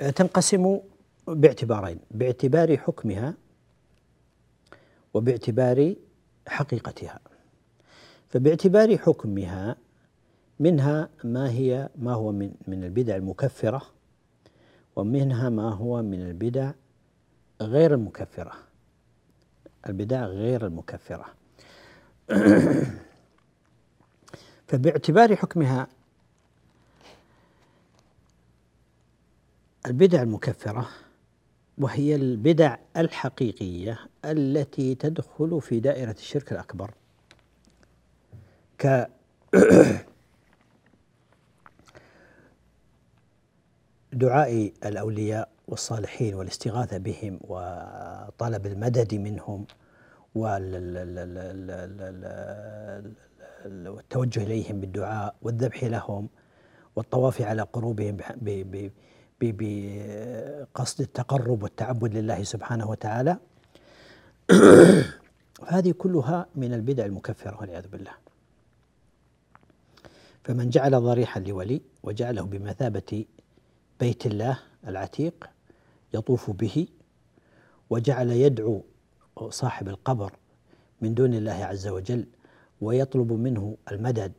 تنقسم 0.00 0.80
باعتبارين 1.28 1.98
باعتبار 2.10 2.76
حكمها 2.76 3.34
وباعتبار 5.14 5.94
حقيقتها. 6.48 7.20
فباعتبار 8.28 8.98
حكمها 8.98 9.76
منها 10.60 11.08
ما 11.24 11.50
هي 11.50 11.88
ما 11.98 12.12
هو 12.12 12.32
من 12.32 12.52
من 12.66 12.84
البدع 12.84 13.16
المكفرة 13.16 13.82
ومنها 14.96 15.48
ما 15.48 15.70
هو 15.74 16.02
من 16.02 16.20
البدع 16.20 16.72
غير 17.62 17.94
المكفرة. 17.94 18.52
البدع 19.88 20.24
غير 20.24 20.66
المكفرة. 20.66 21.24
فباعتبار 24.68 25.36
حكمها 25.36 25.88
البدع 29.86 30.22
المكفرة 30.22 30.88
وهي 31.78 32.14
البدع 32.14 32.76
الحقيقية 32.96 33.98
التي 34.24 34.94
تدخل 34.94 35.60
في 35.60 35.80
دائرة 35.80 36.10
الشرك 36.18 36.52
الأكبر. 36.52 36.90
ك 38.78 39.08
دعاء 44.12 44.72
الأولياء 44.84 45.48
والصالحين 45.68 46.34
والاستغاثة 46.34 46.98
بهم 46.98 47.40
وطلب 47.42 48.66
المدد 48.66 49.14
منهم 49.14 49.66
والتوجه 53.64 54.42
إليهم 54.42 54.80
بالدعاء 54.80 55.34
والذبح 55.42 55.84
لهم 55.84 56.28
والطواف 56.96 57.42
على 57.42 57.62
قروبهم 57.62 58.16
بقصد 59.40 61.00
التقرب 61.00 61.62
والتعبد 61.62 62.16
لله 62.16 62.42
سبحانه 62.42 62.90
وتعالى. 62.90 63.36
هذه 65.74 65.92
كلها 65.92 66.46
من 66.54 66.74
البدع 66.74 67.04
المكفرة 67.04 67.60
والعياذ 67.60 67.88
بالله. 67.88 68.12
فمن 70.44 70.70
جعل 70.70 71.00
ضريحا 71.00 71.40
لولي 71.40 71.80
وجعله 72.02 72.42
بمثابة 72.42 73.24
بيت 74.00 74.26
الله 74.26 74.58
العتيق 74.86 75.50
يطوف 76.14 76.50
به 76.50 76.88
وجعل 77.90 78.30
يدعو 78.30 78.82
صاحب 79.48 79.88
القبر 79.88 80.32
من 81.00 81.14
دون 81.14 81.34
الله 81.34 81.52
عز 81.64 81.88
وجل 81.88 82.26
ويطلب 82.80 83.32
منه 83.32 83.76
المدد 83.92 84.32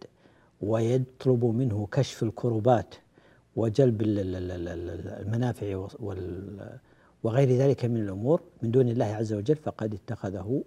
ويطلب 0.62 1.46
منه 1.46 1.88
كشف 1.92 2.24
الكربات 2.24 2.96
وجلب 3.56 4.02
المنافع 4.02 5.88
وغير 7.24 7.50
ذلك 7.50 7.86
من 7.86 7.98
الأمور 7.98 8.42
من 8.62 8.72
دون 8.72 8.90
الله 8.90 9.06
عز 9.06 9.34
وجل 9.34 9.56
فقد 9.56 9.94
اتخذه 9.94 10.64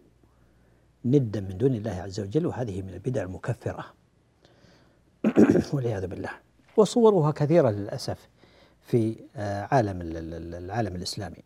ندا 1.05 1.41
من 1.41 1.59
دون 1.59 1.75
الله 1.75 1.91
عز 1.91 2.21
وجل 2.21 2.47
وهذه 2.47 2.83
من 2.83 2.95
البدع 2.95 3.23
المكفرة. 3.23 3.85
والعياذ 5.73 6.07
بالله. 6.07 6.31
وصورها 6.76 7.31
كثيرة 7.31 7.71
للأسف 7.71 8.29
في 8.81 9.17
عالم 9.71 9.99
العالم 10.03 10.97
الإسلامي. 10.97 11.43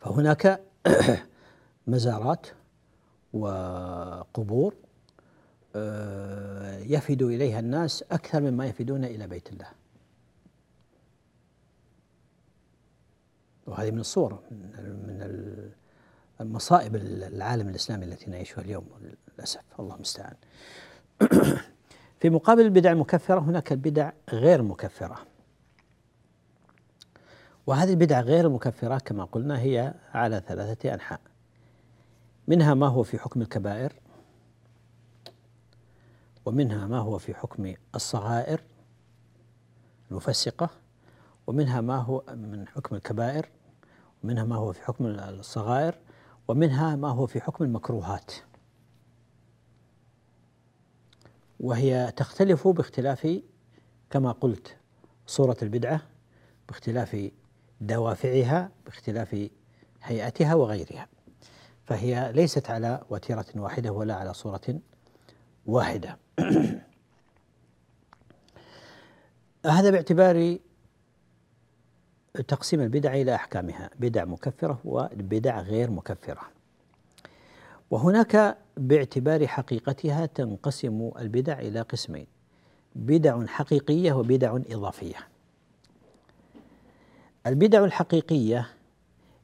فهناك 0.00 0.60
مزارات 1.86 2.46
وقبور 3.32 4.74
يفد 6.86 7.22
إليها 7.22 7.60
الناس 7.60 8.04
أكثر 8.12 8.40
مما 8.40 8.66
يفدون 8.66 9.04
إلى 9.04 9.26
بيت 9.26 9.52
الله 9.52 9.68
وهذه 13.66 13.90
من 13.90 14.00
الصور 14.00 14.38
من 15.06 15.70
المصائب 16.40 16.96
العالم 16.96 17.68
الإسلامي 17.68 18.04
التي 18.04 18.30
نعيشها 18.30 18.60
اليوم 18.60 18.86
للأسف 19.36 19.60
الله 19.80 19.94
المستعان. 19.94 20.34
في 22.20 22.30
مقابل 22.30 22.62
البدع 22.62 22.92
المكفرة 22.92 23.40
هناك 23.40 23.72
البدع 23.72 24.12
غير 24.30 24.60
المكفره. 24.60 25.18
وهذه 27.66 27.90
البدع 27.90 28.20
غير 28.20 28.46
المكفره 28.46 28.98
كما 28.98 29.24
قلنا 29.24 29.60
هي 29.60 29.94
على 30.14 30.42
ثلاثة 30.48 30.94
أنحاء. 30.94 31.20
منها 32.48 32.74
ما 32.74 32.86
هو 32.86 33.02
في 33.02 33.18
حكم 33.18 33.42
الكبائر 33.42 33.92
ومنها 36.46 36.86
ما 36.86 36.98
هو 36.98 37.18
في 37.18 37.34
حكم 37.34 37.74
الصغائر 37.94 38.60
المفسقة 40.10 40.70
ومنها 41.46 41.80
ما 41.80 41.96
هو 41.96 42.22
من 42.28 42.68
حكم 42.68 42.96
الكبائر 42.96 43.48
ومنها 44.24 44.44
ما 44.44 44.56
هو 44.56 44.72
في 44.72 44.82
حكم 44.82 45.06
الصغائر 45.06 45.98
ومنها 46.48 46.96
ما 46.96 47.08
هو 47.08 47.26
في 47.26 47.40
حكم 47.40 47.64
المكروهات. 47.64 48.32
وهي 51.60 52.12
تختلف 52.16 52.68
باختلاف 52.68 53.40
كما 54.10 54.32
قلت 54.32 54.76
صورة 55.26 55.56
البدعة 55.62 56.00
باختلاف 56.68 57.30
دوافعها 57.80 58.70
باختلاف 58.84 59.48
هيئتها 60.02 60.54
وغيرها. 60.54 61.08
فهي 61.84 62.32
ليست 62.32 62.70
على 62.70 63.02
وتيرة 63.10 63.46
واحدة 63.56 63.90
ولا 63.92 64.14
على 64.14 64.34
صورة 64.34 64.80
واحدة. 65.66 66.23
هذا 69.66 69.90
باعتبار 69.90 70.58
تقسيم 72.48 72.80
البدع 72.80 73.14
إلى 73.14 73.34
أحكامها. 73.34 73.90
بدع 73.98 74.24
مكفرة 74.24 74.80
وبدع 74.84 75.60
غير 75.60 75.90
مكفرة. 75.90 76.40
وهناك 77.90 78.58
باعتبار 78.76 79.46
حقيقتها 79.46 80.26
تنقسم 80.26 81.10
البدع 81.18 81.58
إلى 81.58 81.80
قسمين 81.80 82.26
بدع 82.94 83.46
حقيقية 83.46 84.12
وبدع 84.12 84.58
إضافية. 84.70 85.28
البدع 87.46 87.84
الحقيقية 87.84 88.68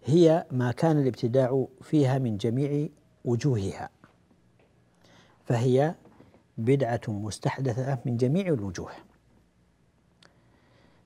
هي 0.04 0.46
ما 0.50 0.72
كان 0.72 0.98
الابتداع 0.98 1.66
فيها 1.82 2.18
من 2.18 2.36
جميع 2.36 2.88
وجوهها 3.24 3.90
فهي 5.44 5.94
بدعة 6.64 7.00
مستحدثة 7.08 7.98
من 8.04 8.16
جميع 8.16 8.46
الوجوه. 8.46 8.90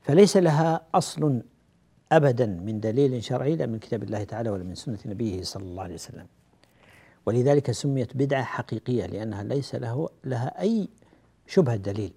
فليس 0.02 0.36
لها 0.36 0.86
أصل 0.94 1.42
أبدا 2.12 2.46
من 2.46 2.80
دليل 2.80 3.24
شرعي 3.24 3.56
لا 3.56 3.66
من 3.66 3.78
كتاب 3.78 4.02
الله 4.02 4.24
تعالى 4.24 4.50
ولا 4.50 4.64
من 4.64 4.74
سنة 4.74 4.98
نبيه 5.06 5.42
صلى 5.42 5.62
الله 5.62 5.82
عليه 5.82 5.94
وسلم. 5.94 6.26
ولذلك 7.26 7.70
سميت 7.70 8.16
بدعة 8.16 8.44
حقيقية 8.44 9.06
لأنها 9.06 9.42
ليس 9.42 9.74
له 9.74 10.08
لها 10.24 10.60
أي 10.60 10.88
شبهة 11.46 11.76
دليل 11.76 12.12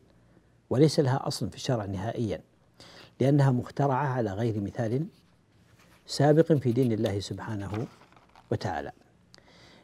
وليس 0.69 0.99
لها 0.99 1.27
أصل 1.27 1.49
في 1.49 1.55
الشرع 1.55 1.85
نهائيا 1.85 2.41
لأنها 3.19 3.51
مخترعة 3.51 4.05
على 4.07 4.33
غير 4.33 4.61
مثال 4.61 5.07
سابق 6.05 6.53
في 6.53 6.71
دين 6.71 6.91
الله 6.91 7.19
سبحانه 7.19 7.87
وتعالى. 8.51 8.91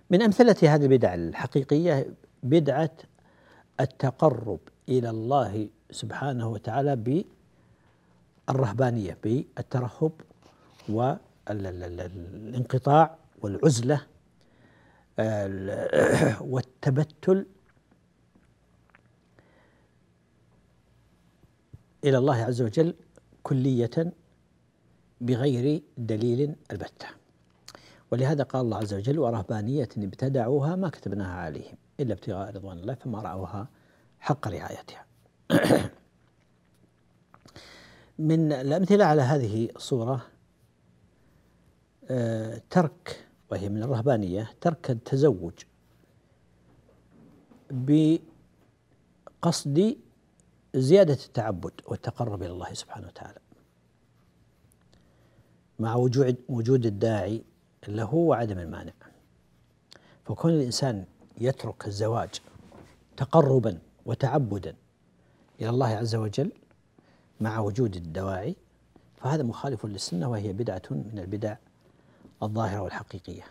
من 0.09 0.21
أمثلة 0.21 0.55
هذه 0.61 0.83
البدع 0.83 1.13
الحقيقية 1.13 2.13
بدعة 2.43 2.91
التقرب 3.79 4.59
إلى 4.89 5.09
الله 5.09 5.69
سبحانه 5.91 6.47
وتعالى 6.47 7.23
الرهبانية 8.49 9.17
بالترهب 9.23 10.11
والانقطاع 10.89 13.17
والعزلة 13.41 14.01
والتبتل 16.41 17.45
إلى 22.03 22.17
الله 22.17 22.35
عز 22.35 22.61
وجل 22.61 22.95
كلية 23.43 24.13
بغير 25.21 25.81
دليل 25.97 26.55
البتة. 26.71 27.07
ولهذا 28.11 28.43
قال 28.43 28.61
الله 28.61 28.77
عز 28.77 28.93
وجل 28.93 29.19
ورهبانية 29.19 29.89
ابتدعوها 29.97 30.75
ما 30.75 30.89
كتبناها 30.89 31.35
عليهم. 31.35 31.77
إلا 31.99 32.13
ابتغاء 32.13 32.55
رضوان 32.55 32.79
الله 32.79 32.93
فما 32.93 33.21
رأوها 33.21 33.67
حق 34.19 34.47
رعايتها. 34.47 35.05
من 38.19 38.51
الأمثلة 38.51 39.05
على 39.05 39.21
هذه 39.21 39.69
الصورة 39.75 40.25
آه، 42.09 42.61
ترك 42.69 43.27
وهي 43.51 43.69
من 43.69 43.83
الرهبانية 43.83 44.51
ترك 44.61 44.91
التزوج 44.91 45.53
بقصد 47.71 48.19
زيادة 50.75 51.13
التعبد 51.13 51.71
والتقرب 51.87 52.43
إلى 52.43 52.51
الله 52.51 52.73
سبحانه 52.73 53.07
وتعالى 53.07 53.39
مع 55.79 55.95
وجود 55.95 56.35
وجود 56.49 56.85
الداعي 56.85 57.43
له 57.87 58.15
وعدم 58.15 58.59
المانع. 58.59 58.93
فكون 60.25 60.51
الإنسان 60.51 61.05
يترك 61.37 61.87
الزواج 61.87 62.29
تقربا 63.17 63.79
وتعبدا 64.05 64.75
إلى 65.61 65.69
الله 65.69 65.87
عز 65.87 66.15
وجل 66.15 66.51
مع 67.41 67.59
وجود 67.59 67.95
الدواعي 67.95 68.55
فهذا 69.17 69.43
مخالف 69.43 69.85
للسنة 69.85 70.29
وهي 70.29 70.53
بدعة 70.53 70.81
من 70.91 71.19
البدع 71.19 71.55
الظاهرة 72.43 72.81
والحقيقية. 72.81 73.43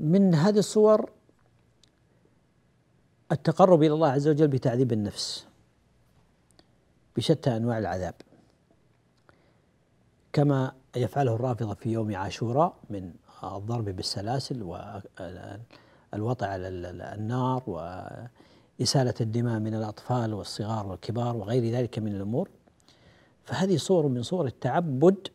من 0.00 0.34
هذه 0.34 0.58
الصور 0.58 1.10
التقرب 3.32 3.82
إلى 3.82 3.94
الله 3.94 4.08
عز 4.08 4.28
وجل 4.28 4.48
بتعذيب 4.48 4.92
النفس 4.92 5.46
بشتى 7.16 7.56
أنواع 7.56 7.78
العذاب. 7.78 8.14
كما 10.32 10.72
يفعله 10.96 11.34
الرافضة 11.34 11.74
في 11.74 11.92
يوم 11.92 12.16
عاشوراء 12.16 12.76
من 12.90 13.12
الضرب 13.44 13.84
بالسلاسل 13.84 14.62
والوطع 16.12 16.46
على 16.46 16.68
النار 16.68 17.62
إسالة 18.82 19.14
الدماء 19.20 19.58
من 19.58 19.74
الأطفال 19.74 20.34
والصغار 20.34 20.86
والكبار 20.86 21.36
وغير 21.36 21.72
ذلك 21.72 21.98
من 21.98 22.14
الأمور. 22.14 22.48
فهذه 23.44 23.76
صور 23.76 24.08
من 24.08 24.22
صور 24.22 24.46
التعبد 24.46 25.28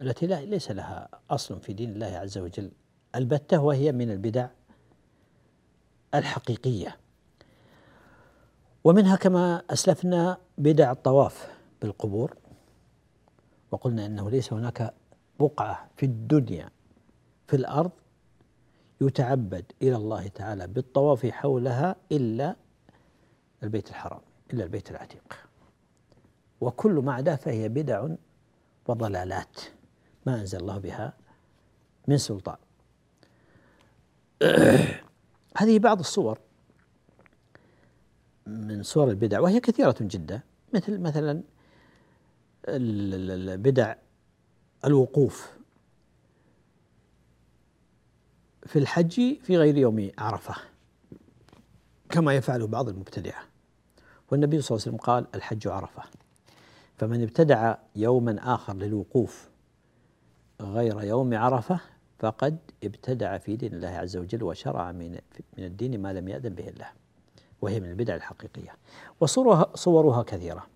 التي 0.00 0.26
لا 0.26 0.44
ليس 0.44 0.70
لها 0.70 1.08
أصل 1.30 1.60
في 1.60 1.72
دين 1.72 1.90
الله 1.90 2.06
عز 2.06 2.38
وجل. 2.38 2.70
البتة 3.14 3.60
وهي 3.60 3.92
من 3.92 4.10
البدع 4.10 4.48
الحقيقية. 6.14 6.96
ومنها 8.84 9.16
كما 9.16 9.62
أسلفنا 9.70 10.38
بدع 10.58 10.92
الطواف 10.92 11.48
بالقبور 11.82 12.36
وقلنا 13.70 14.06
أنه 14.06 14.30
ليس 14.30 14.52
هناك 14.52 14.94
بقعة 15.40 15.90
في 15.96 16.06
الدنيا 16.06 16.70
في 17.48 17.56
الأرض 17.56 17.90
يتعبد 19.06 19.64
إلى 19.82 19.96
الله 19.96 20.28
تعالى 20.28 20.66
بالطواف 20.66 21.26
حولها 21.26 21.96
إلا 22.12 22.56
البيت 23.62 23.90
الحرام 23.90 24.20
إلا 24.52 24.64
البيت 24.64 24.90
العتيق. 24.90 25.48
وكل 26.60 26.92
ما 26.92 27.12
عداه 27.14 27.34
فهي 27.34 27.68
بدع 27.68 28.08
وضلالات 28.88 29.60
ما 30.26 30.40
أنزل 30.40 30.60
الله 30.60 30.78
بها 30.78 31.12
من 32.08 32.18
سلطان. 32.18 32.56
هذه 35.56 35.78
بعض 35.78 35.98
الصور 35.98 36.38
من 38.46 38.82
صور 38.82 39.10
البدع 39.10 39.40
وهي 39.40 39.60
كثيرة 39.60 39.96
جدا. 40.00 40.40
مثل 40.74 41.00
مثلا 41.00 41.42
البدع 42.68 43.94
الوقوف. 44.84 45.61
في 48.66 48.78
الحج 48.78 49.36
في 49.42 49.58
غير 49.58 49.78
يوم 49.78 50.10
عرفة 50.18 50.54
كما 52.10 52.34
يفعله 52.34 52.66
بعض 52.66 52.88
المبتدعة. 52.88 53.42
والنبي 54.30 54.60
صلى 54.60 54.76
الله 54.76 54.86
عليه 54.86 54.96
وسلم 54.96 55.06
قال 55.06 55.26
الحج 55.34 55.68
عرفة. 55.68 56.02
فمن 56.96 57.22
ابتدع 57.22 57.74
يوما 57.96 58.54
آخر 58.54 58.76
للوقوف 58.76 59.48
غير 60.60 61.02
يوم 61.02 61.34
عرفة 61.34 61.80
فقد 62.18 62.58
ابتدع 62.84 63.38
في 63.38 63.56
دين 63.56 63.74
الله 63.74 63.88
عز 63.88 64.16
وجل 64.16 64.42
وشرع 64.42 64.92
من 64.92 65.18
من 65.58 65.64
الدين 65.64 66.02
ما 66.02 66.12
لم 66.12 66.28
يأذن 66.28 66.54
به 66.54 66.68
الله 66.68 66.88
وهي 67.62 67.80
من 67.80 67.90
البدع 67.90 68.14
الحقيقية. 68.14 68.76
وصورها 69.20 69.70
صورها 69.74 70.22
كثيرة. 70.22 70.66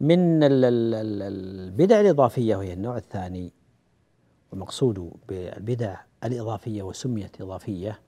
من 0.00 0.42
البدع 0.42 2.00
الإضافية 2.00 2.56
وهي 2.56 2.72
النوع 2.72 2.96
الثاني 2.96 3.52
والمقصود 4.50 5.12
بالبدع 5.28 5.96
الإضافية 6.24 6.82
وسميت 6.82 7.40
إضافية 7.40 8.00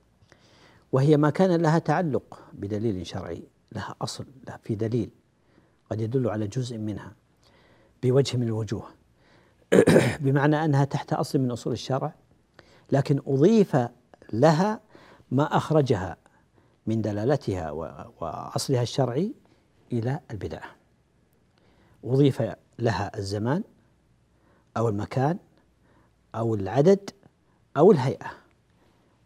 وهي 0.92 1.16
ما 1.16 1.30
كان 1.30 1.62
لها 1.62 1.78
تعلق 1.78 2.42
بدليل 2.52 3.06
شرعي 3.06 3.42
لها 3.72 3.94
أصل 4.02 4.26
لها 4.48 4.56
في 4.56 4.74
دليل 4.74 5.10
قد 5.90 6.00
يدل 6.00 6.28
على 6.28 6.46
جزء 6.46 6.78
منها 6.78 7.12
بوجه 8.02 8.36
من 8.36 8.42
الوجوه. 8.42 8.86
بمعنى 10.20 10.64
أنها 10.64 10.84
تحت 10.84 11.12
أصل 11.12 11.38
من 11.38 11.50
أصول 11.50 11.72
الشرع 11.72 12.14
لكن 12.92 13.20
أضيف 13.26 13.76
لها 14.32 14.80
ما 15.30 15.56
أخرجها 15.56 16.16
من 16.86 17.02
دلالتها 17.02 17.70
وأصلها 18.20 18.82
الشرعي 18.82 19.34
إلى 19.92 20.20
البدعة 20.30 20.70
أضيف 22.04 22.42
لها 22.78 23.18
الزمان 23.18 23.62
أو 24.76 24.88
المكان 24.88 25.38
أو 26.34 26.54
العدد 26.54 27.10
أو 27.76 27.92
الهيئة 27.92 28.30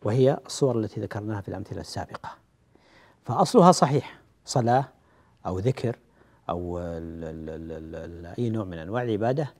وهي 0.03 0.39
الصور 0.47 0.79
التي 0.79 1.01
ذكرناها 1.01 1.41
في 1.41 1.49
الأمثلة 1.49 1.81
السابقة. 1.81 2.31
فأصلها 3.25 3.73
صحيح 3.73 4.19
صلاة 4.45 4.85
أو 5.47 5.59
ذكر 5.59 5.97
أو 6.51 6.79
أي 8.39 8.51
نوع 8.51 8.65
من 8.65 8.79
أنواع 8.79 9.03
العبادة 9.03 9.53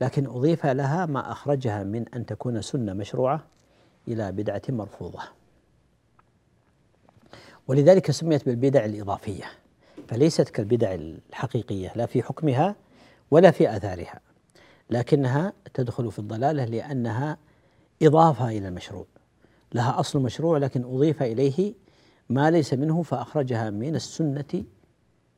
لكن 0.00 0.26
أضيف 0.26 0.66
لها 0.66 1.06
ما 1.06 1.32
أخرجها 1.32 1.82
من 1.82 2.08
أن 2.08 2.26
تكون 2.26 2.62
سنة 2.62 2.92
مشروعة 2.92 3.44
إلى 4.08 4.32
بدعة 4.32 4.62
مرفوضة. 4.68 5.20
ولذلك 7.68 8.10
سميت 8.10 8.46
بالبدع 8.46 8.84
الإضافية 8.84 9.44
فليست 10.08 10.48
كالبدع 10.48 10.94
الحقيقية 10.94 11.92
لا 11.96 12.06
في 12.06 12.22
حكمها 12.22 12.76
ولا 13.30 13.50
في 13.50 13.76
آثارها 13.76 14.20
لكنها 14.90 15.52
تدخل 15.74 16.12
في 16.12 16.18
الضلالة 16.18 16.64
لأنها 16.64 17.36
إضافة 18.02 18.48
إلى 18.48 18.68
المشروع. 18.68 19.06
لها 19.74 20.00
أصل 20.00 20.22
مشروع 20.22 20.58
لكن 20.58 20.84
أضيف 20.84 21.22
إليه 21.22 21.74
ما 22.28 22.50
ليس 22.50 22.74
منه 22.74 23.02
فأخرجها 23.02 23.70
من 23.70 23.94
السنة 23.94 24.64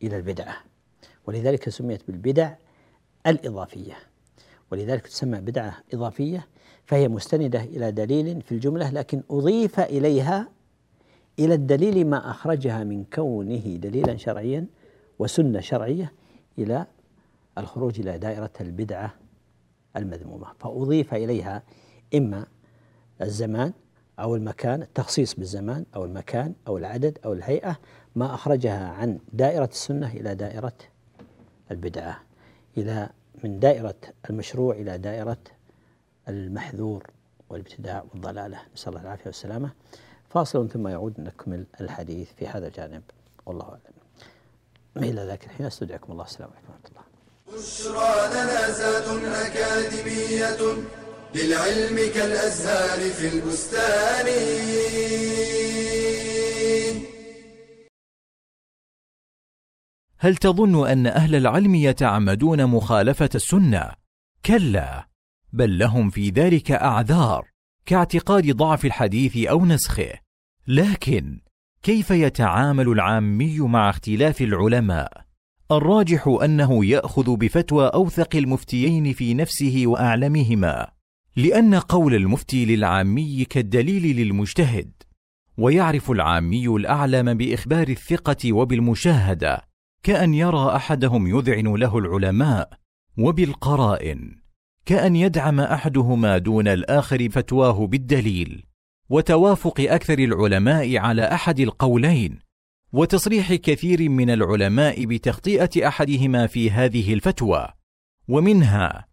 إلى 0.03 0.17
البدعة 0.17 0.57
ولذلك 1.27 1.69
سميت 1.69 2.07
بالبدع 2.07 2.55
الإضافية. 3.27 3.95
ولذلك 4.73 5.07
تسمى 5.07 5.41
بدعة 5.41 5.77
إضافية 5.95 6.49
فهي 6.85 7.09
مستندة 7.09 7.61
إلى 7.63 7.93
دليل 7.93 8.43
في 8.43 8.53
الجملة 8.53 8.91
لكن 8.91 9.23
أضيف 9.31 9.81
إليها 9.81 10.49
إلى 11.39 11.55
الدليل 11.55 12.07
ما 12.07 12.31
أخرجها 12.31 12.85
من 12.85 13.05
كونه 13.05 13.77
دليلا 13.77 14.17
شرعيا 14.17 14.67
وسنة 15.19 15.61
شرعية 15.61 16.13
إلى 16.59 16.87
الخروج 17.59 18.01
إلى 18.01 18.19
دائرة 18.19 18.53
البدعة 18.61 19.15
المذمومة. 19.97 20.47
فأضيف 20.59 21.15
إليها 21.15 21.63
إما 22.15 22.47
الزمان 23.23 23.73
أو 24.19 24.37
المكان 24.37 24.83
التخصيص 24.83 25.35
بالزمان 25.35 25.85
أو 25.95 26.05
المكان 26.05 26.55
أو 26.69 26.79
العدد 26.79 27.19
أو 27.25 27.33
الهيئة 27.33 27.79
ما 28.17 28.35
أخرجها 28.35 28.89
عن 28.89 29.19
دائرة 29.33 29.69
السنة 29.73 30.13
إلى 30.13 30.35
دائرة 30.35 30.73
البدعة. 31.71 32.23
إلى 32.77 33.11
من 33.45 33.61
دائرة 33.61 33.95
المشروع 34.31 34.75
إلى 34.75 34.99
دائرة 34.99 35.39
المحذور 36.29 37.07
والابتداع 37.49 38.05
والضلالة. 38.13 38.59
نسأل 38.75 38.89
الله 38.89 39.03
العافية 39.03 39.27
والسلامة. 39.27 39.71
فاصل 40.29 40.69
ثم 40.71 40.89
يعود 40.89 41.21
نكمل 41.21 41.67
الحديث 41.81 42.33
في 42.33 42.47
هذا 42.47 42.67
الجانب. 42.67 43.03
والله 43.47 43.65
أعلم. 43.65 45.11
إلى 45.11 45.27
ذاك 45.27 45.45
الحين 45.45 45.67
أستودعكم 45.67 46.13
الله. 46.13 46.25
السلام 46.25 46.51
عليكم 46.51 46.73
ورحمة 46.73 46.89
الله. 46.91 47.03
بشرى 47.59 48.13
أكاديمية 49.47 50.83
للعلم 51.35 51.97
كالأزهار 52.15 53.11
في 53.11 53.29
البستان. 53.29 54.27
هل 60.19 60.37
تظن 60.37 60.89
أن 60.89 61.07
أهل 61.07 61.35
العلم 61.35 61.75
يتعمدون 61.75 62.67
مخالفة 62.67 63.31
السنة؟ 63.35 63.91
كلا 64.47 65.09
بل 65.53 65.79
لهم 65.79 66.11
في 66.11 66.31
ذلك 66.31 66.71
أعذار 66.71 67.49
كاعتقاد 67.87 68.57
ضعف 68.57 68.85
الحديث 68.85 69.47
أو 69.47 69.67
نسخه. 69.67 70.13
لكن 70.67 71.41
كيف 71.83 72.11
يتعامل 72.11 72.89
العامي 72.89 73.59
مع 73.61 73.91
اختلاف 73.91 74.41
العلماء؟ 74.41 75.25
الراجح 75.71 76.39
أنه 76.45 76.85
يأخذ 76.85 77.37
بفتوى 77.37 77.87
أوثق 77.87 78.37
المفتيين 78.37 79.13
في 79.13 79.35
نفسه 79.35 79.83
وأعلمهما. 79.87 80.92
لأن 81.37 81.75
قول 81.75 82.15
المفتي 82.15 82.65
للعامي 82.65 83.45
كالدليل 83.45 84.17
للمجتهد 84.17 84.93
ويعرف 85.59 86.11
العامي 86.11 86.69
الأعلم 86.69 87.35
بإخبار 87.35 87.89
الثقة 87.89 88.53
وبالمشاهدة 88.53 89.69
كأن 90.03 90.35
يرى 90.35 90.77
أحدهم 90.77 91.27
يذعن 91.27 91.75
له 91.75 91.99
العلماء 91.99 92.71
وبالقرائن 93.19 94.43
كأن 94.87 95.17
يدعم 95.17 95.61
أحدهما 95.61 96.39
دون 96.39 96.69
الآخر 96.69 97.29
فتواه 97.29 97.87
بالدليل 97.87 98.65
وتوافق 99.11 99.81
أكثر 99.81 100.19
العلماء 100.19 100.97
على 100.97 101.23
أحد 101.23 101.61
القولين 101.61 102.39
وتصريح 102.93 103.55
كثير 103.55 104.09
من 104.09 104.31
العلماء 104.31 105.05
بتخطئه 105.05 105.89
أحدهما 105.89 106.47
في 106.47 106.71
هذه 106.71 107.15
الفتوى 107.15 107.69
ومنها 108.29 109.12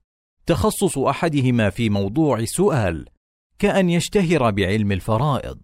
تخصص 0.49 0.97
أحدهما 0.97 1.69
في 1.69 1.89
موضوع 1.89 2.45
سؤال 2.45 3.05
كأن 3.59 3.89
يشتهر 3.89 4.51
بعلم 4.51 4.91
الفرائض 4.91 5.59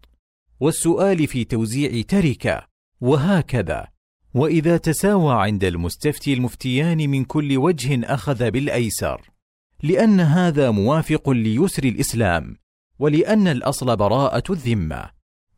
والسؤال 0.59 1.27
في 1.27 1.43
توزيع 1.43 2.01
تركة 2.01 2.67
وهكذا. 3.01 3.87
وإذا 4.33 4.77
تساوى 4.77 5.33
عند 5.33 5.63
المستفتي 5.63 6.33
المفتيان 6.33 7.09
من 7.09 7.23
كل 7.23 7.57
وجه 7.57 8.13
أخذ 8.13 8.51
بالأيسر 8.51 9.21
لأن 9.83 10.19
هذا 10.19 10.71
موافق 10.71 11.29
ليسر 11.29 11.83
الإسلام 11.83 12.57
ولأن 12.99 13.47
الأصل 13.47 13.95
براءة 13.97 14.51
الذمة. 14.51 15.09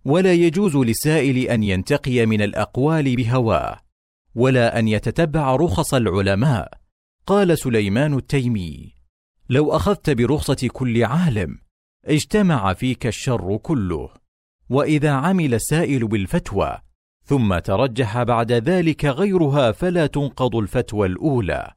ولا 0.05 0.33
يجوز 0.33 0.75
للسائل 0.75 1.37
أن 1.37 1.63
ينتقي 1.63 2.25
من 2.25 2.41
الأقوال 2.41 3.15
بهواه 3.15 3.79
ولا 4.35 4.79
أن 4.79 4.87
يتتبع 4.87 5.55
رخص 5.55 5.93
العلماء 5.93 6.73
قال 7.25 7.59
سليمان 7.59 8.13
التيمي. 8.13 8.96
لو 9.49 9.71
أخذت 9.71 10.09
برخصة 10.09 10.69
كل 10.73 11.03
عالم 11.03 11.57
اجتمع 12.05 12.73
فيك 12.73 13.07
الشر 13.07 13.57
كله. 13.57 14.09
وإذا 14.69 15.11
عمل 15.11 15.53
السائل 15.53 16.07
بالفتوى 16.07 16.77
ثم 17.23 17.59
ترجح 17.59 18.23
بعد 18.23 18.51
ذلك 18.51 19.05
غيرها 19.05 19.71
فلا 19.71 20.07
تنقض 20.07 20.55
الفتوى 20.55 21.07
الأولى 21.07 21.71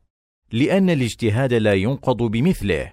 لأن 0.53 0.91
الاجتهاد 0.91 1.55
لا 1.55 1.75
ينقض 1.75 2.23
بمثله. 2.23 2.93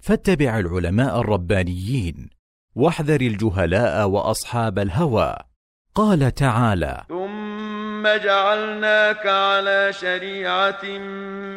فاتبع 0.00 0.58
العلماء 0.58 1.20
الربانيين 1.20 2.28
واحذر 2.74 3.20
الجهلاء 3.20 4.08
وأصحاب 4.08 4.78
الهوى. 4.78 5.36
قال 5.94 6.34
تعالى 6.34 7.04
ثم 8.04 8.16
جعلناك 8.16 9.26
على 9.26 9.92
شريعه 9.92 10.84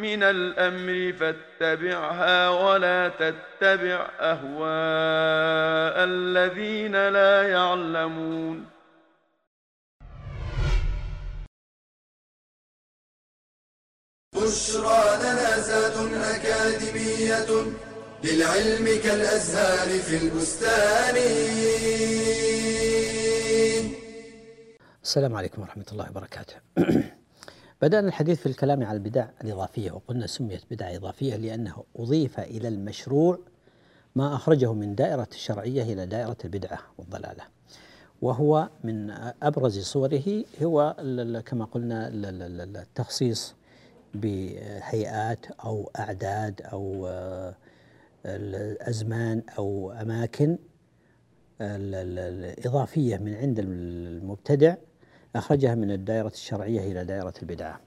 من 0.02 0.24
الامر 0.24 1.14
فاتبعها 1.20 2.50
ولا 2.50 3.08
تتبع 3.10 4.08
اهواء 4.20 6.04
الذين 6.04 7.10
لا 7.10 7.50
يعلمون 7.50 8.66
بشرى 14.36 15.18
لنا 15.24 15.60
زاد 15.60 16.14
أكاديمية 16.36 17.72
للعلم 18.24 19.02
كالأزهار 19.04 20.00
في 20.00 20.18
البستان 20.18 21.16
السلام 25.08 25.36
عليكم 25.36 25.62
ورحمة 25.62 25.86
الله 25.92 26.10
وبركاته. 26.10 26.56
بدأنا 27.82 28.08
الحديث 28.08 28.40
في 28.40 28.46
الكلام 28.46 28.84
على 28.84 28.98
البدع 28.98 29.28
الإضافية 29.44 29.92
وقلنا 29.92 30.28
سميت 30.28 30.62
بدعة 30.72 30.96
إضافية 30.96 31.36
لأنه 31.36 31.84
أضيف 31.96 32.40
إلى 32.40 32.68
المشروع 32.68 33.40
ما 34.16 34.36
أخرجه 34.36 34.74
من 34.74 34.96
دائرة 34.96 35.28
الشرعية 35.32 35.94
إلى 35.94 36.06
دائرة 36.06 36.38
البدعة 36.46 36.80
والضلالة. 36.98 37.44
وهو 38.22 38.70
من 38.84 39.12
أبرز 39.44 39.80
صوره 39.80 40.44
هو 40.64 40.96
كما 41.46 41.66
قلنا 41.66 42.10
التخصيص 42.82 43.56
بهيئات 44.14 45.46
أو 45.52 45.92
أعداد 46.00 46.62
أو 46.62 47.08
الأزمان 48.26 49.44
أو 49.58 49.92
أماكن 49.92 50.58
الإضافية 51.62 53.18
من 53.18 53.36
عند 53.36 53.60
المبتدع 53.60 54.76
أخرجها 55.38 55.76
من 55.76 55.92
الدائرة 55.92 56.28
الشرعية 56.28 56.92
إلى 56.92 57.06
دائرة 57.06 57.34
البدعة 57.42 57.80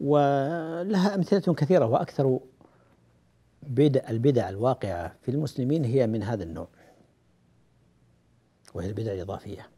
ولها 0.00 1.14
أمثلة 1.14 1.54
كثيرة 1.54 1.86
وأكثر 1.86 2.40
بدع 3.62 4.10
البدع 4.10 4.48
الواقعة 4.48 5.16
في 5.22 5.30
المسلمين 5.30 5.84
هي 5.84 6.06
من 6.06 6.22
هذا 6.22 6.44
النوع 6.44 6.68
وهي 8.74 8.88
البدع 8.88 9.12
الإضافية. 9.12 9.68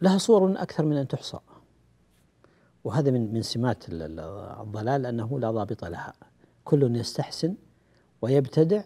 لها 0.00 0.18
صور 0.18 0.62
أكثر 0.62 0.84
من 0.84 0.96
أن 0.96 1.08
تحصى 1.08 1.38
وهذا 2.84 3.10
من 3.10 3.32
من 3.32 3.42
سمات 3.42 3.84
الضلال 3.88 5.06
أنه 5.06 5.40
لا 5.40 5.50
ضابط 5.50 5.84
لها. 5.84 6.12
كل 6.64 6.96
يستحسن 6.96 7.54
ويبتدع 8.22 8.82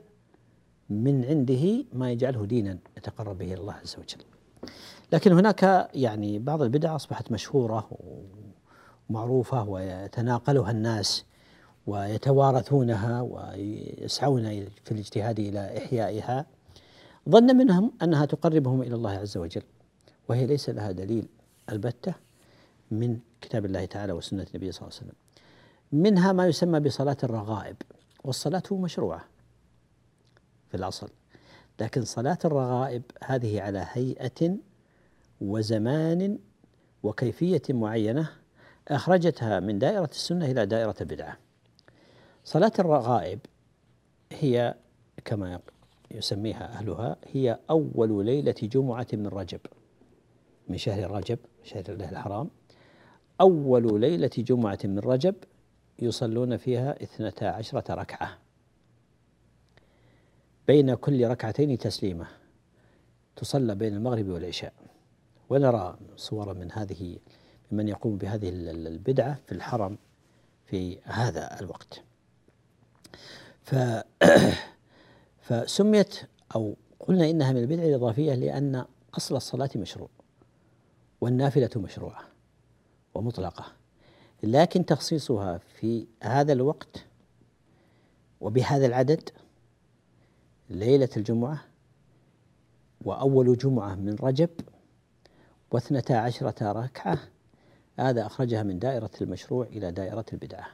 من 0.90 1.24
عنده 1.24 1.84
ما 1.92 2.12
يجعله 2.12 2.46
دينا 2.46 2.78
يتقرب 2.96 3.38
به 3.38 3.54
الله 3.54 3.72
عز 3.72 3.96
وجل. 3.98 4.24
لكن 5.12 5.32
هناك 5.32 5.90
يعني 5.94 6.38
بعض 6.38 6.62
البدع 6.62 6.96
أصبحت 6.96 7.32
مشهورة 7.32 7.88
ومعروفة 9.10 9.68
ويتناقلها 9.68 10.70
الناس 10.70 11.24
ويتوارثونها 11.86 13.20
ويسعون 13.20 14.44
في 14.84 14.92
الاجتهاد 14.92 15.38
إلى 15.38 15.78
إحيائها 15.78 16.46
ظن 17.28 17.56
منهم 17.56 17.92
أنها 18.02 18.26
تقربهم 18.26 18.82
إلى 18.82 18.94
الله 18.94 19.10
عز 19.10 19.36
وجل 19.36 19.62
وهي 20.28 20.46
ليس 20.46 20.70
لها 20.70 20.92
دليل 20.92 21.28
البتة 21.70 22.14
من 22.90 23.18
كتاب 23.40 23.64
الله 23.64 23.84
تعالى 23.84 24.12
وسنة 24.12 24.46
النبي 24.54 24.72
صلى 24.72 24.88
الله 24.88 24.98
عليه 24.98 25.06
وسلم. 25.06 25.20
منها 25.92 26.32
ما 26.32 26.46
يسمى 26.46 26.80
بصلاة 26.80 27.16
الرغائب 27.24 27.76
والصلاة 28.24 28.62
مشروعة 28.72 29.24
في 30.68 30.76
الأصل 30.76 31.08
لكن 31.80 32.04
صلاة 32.04 32.38
الرغائب 32.44 33.02
هذه 33.24 33.60
على 33.60 33.86
هيئة 33.92 34.56
وزمان 35.40 36.38
وكيفية 37.02 37.62
معينة 37.70 38.30
أخرجتها 38.88 39.60
من 39.60 39.78
دائرة 39.78 40.10
السنة 40.10 40.50
إلى 40.50 40.66
دائرة 40.66 40.94
البدعة. 41.00 41.38
صلاة 42.44 42.72
الرغائب 42.78 43.38
هي 44.32 44.74
كما 45.24 45.60
يسميها 46.10 46.64
أهلها 46.64 47.16
هي 47.32 47.58
أول 47.70 48.26
ليلة 48.26 48.54
جمعة 48.62 49.06
من 49.12 49.26
رجب 49.26 49.60
من 50.68 50.76
شهر 50.76 51.10
رجب 51.10 51.38
شهر 51.64 51.84
الله 51.88 52.10
الحرام. 52.10 52.50
أول 53.40 54.00
ليلة 54.00 54.30
جمعة 54.38 54.78
من 54.84 54.98
رجب 54.98 55.34
يصلون 55.98 56.56
فيها 56.56 57.02
اثنتا 57.02 57.44
عشرة 57.44 57.94
ركعة. 57.94 58.38
بين 60.66 60.94
كل 60.94 61.28
ركعتين 61.28 61.78
تسليمة 61.78 62.26
تصلى 63.36 63.74
بين 63.74 63.94
المغرب 63.94 64.28
والعشاء. 64.28 64.89
ونرى 65.50 65.96
صورا 66.16 66.52
من 66.52 66.72
هذه 66.72 67.18
ممن 67.72 67.88
يقوم 67.88 68.18
بهذه 68.18 68.48
البدعة 68.48 69.38
في 69.46 69.52
الحرم 69.52 69.98
في 70.64 70.98
هذا 71.04 71.60
الوقت. 71.60 72.02
ف 73.62 73.74
فسميت 75.46 76.20
أو 76.54 76.76
قلنا 77.00 77.30
إنها 77.30 77.52
من 77.52 77.58
البدع 77.58 77.82
الإضافية 77.82 78.34
لأن 78.34 78.84
أصل 79.14 79.36
الصلاة 79.36 79.70
مشروع 79.76 80.08
والنافلة 81.20 81.70
مشروعة 81.76 82.22
ومطلقة 83.14 83.64
لكن 84.42 84.86
تخصيصها 84.86 85.58
في 85.58 86.06
هذا 86.22 86.52
الوقت 86.52 87.04
وبهذا 88.40 88.86
العدد 88.86 89.30
ليلة 90.70 91.08
الجمعة 91.16 91.64
وأول 93.04 93.56
جمعة 93.56 93.94
من 93.94 94.14
رجب 94.14 94.50
واثنتا 95.70 96.12
عشرة 96.12 96.72
ركعة. 96.72 97.18
هذا 97.98 98.26
أخرجها 98.26 98.62
من 98.62 98.78
دائرة 98.78 99.10
المشروع 99.20 99.66
إلى 99.66 99.92
دائرة 99.92 100.24
البدعة. 100.32 100.66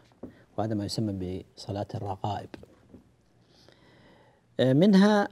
وهذا 0.58 0.74
ما 0.74 0.84
يسمى 0.84 1.42
بصلاة 1.56 1.86
الرغائب. 1.94 2.48
منها 4.60 5.28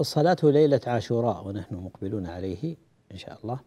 الصلاة 0.00 0.36
ليلة 0.42 0.80
عاشوراء 0.86 1.48
ونحن 1.48 1.74
مقبلون 1.74 2.26
عليه 2.26 2.76
إن 3.12 3.16
شاء 3.16 3.38
الله. 3.44 3.60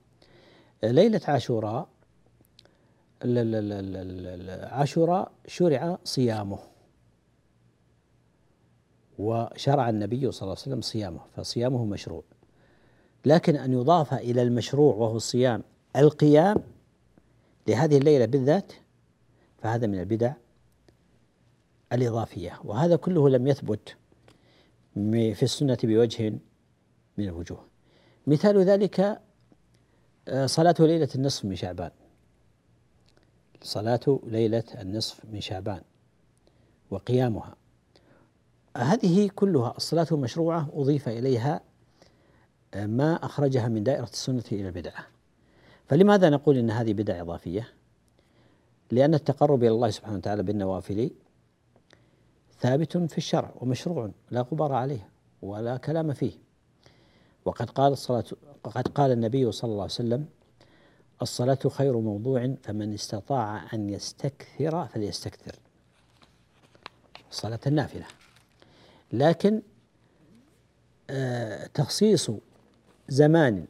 ليلة 0.84 1.22
عاشوراء 1.28 1.88
عاشوراء 4.72 5.32
شرع 5.48 5.98
صيامه. 6.04 6.60
وشرع 9.20 9.90
النبي 9.90 10.32
صلى 10.32 10.42
الله 10.42 10.52
عليه 10.52 10.62
وسلم 10.62 10.82
صيامه 10.82 11.20
فصيامه 11.36 11.86
مشروع. 11.86 12.24
لكن 13.26 13.56
أن 13.56 13.74
يضاف 13.74 14.14
إلى 14.14 14.42
المشروع 14.42 14.96
وهو 14.96 15.18
الصيام 15.18 15.64
القيام 15.96 16.58
لهذه 17.68 17.98
الليلة 17.98 18.26
بالذات 18.26 18.74
فهذا 19.58 19.88
من 19.88 20.00
البدع 20.00 20.34
الإضافية. 21.94 22.60
وهذا 22.64 22.96
كله 22.96 23.30
لم 23.30 23.48
يثبت 23.48 23.96
في 25.34 25.44
السنة 25.44 25.78
بوجه 25.84 26.30
من 27.18 27.26
الوجوه. 27.26 27.66
مثال 28.28 28.58
ذلك 28.64 29.22
آه، 30.28 30.46
صلاة 30.46 30.76
ليلة 30.80 31.10
النصف 31.16 31.46
من 31.46 31.56
شعبان. 31.56 31.92
صلاة 33.62 34.20
ليلة 34.24 34.64
النصف 34.82 35.26
من 35.32 35.42
شعبان 35.42 35.82
وقيامها. 36.92 37.56
هذه 38.78 39.30
كلها 39.36 39.74
الصلاة 39.78 40.08
المشروعة 40.12 40.70
أضيف 40.74 41.10
إليها 41.10 41.62
ما 42.76 43.26
أخرجها 43.26 43.68
من 43.68 43.84
دائرة 43.84 44.04
السنة 44.04 44.44
إلى 44.52 44.68
البدعة. 44.68 45.08
فلماذا 45.88 46.30
نقول 46.30 46.58
إن 46.58 46.72
هذه 46.72 46.94
بدعة 46.94 47.22
إضافية؟ 47.22 47.70
لأن 48.92 49.14
التقرب 49.14 49.64
إلى 49.64 49.72
الله 49.72 49.90
سبحانه 49.90 50.18
وتعالى 50.18 50.44
بالنوافل 50.44 51.12
ثابت 52.60 52.98
في 52.98 53.18
الشرع 53.18 53.52
ومشروع 53.56 54.12
لا 54.32 54.42
غبار 54.42 54.74
عليه 54.74 55.10
ولا 55.42 55.78
كلام 55.78 56.14
فيه. 56.14 56.32
وقد 57.46 57.70
قال 57.70 57.94
الصلاة 57.94 58.24
وقد 58.64 58.88
قال 58.88 59.12
النبي 59.12 59.52
صلى 59.52 59.72
الله 59.72 59.82
عليه 59.82 59.94
وسلم 59.94 60.26
الصلاة 61.22 61.60
خير 61.70 62.00
موضوع 62.00 62.56
فمن 62.64 62.94
استطاع 62.94 63.74
أن 63.74 63.90
يستكثر 63.90 64.88
فليستكثر. 64.88 65.56
الصلاة 67.32 67.60
النافلة. 67.68 68.06
لكن 69.14 69.62
آه، 71.10 71.68
تخصيص 71.68 72.32
زمان 73.10 73.66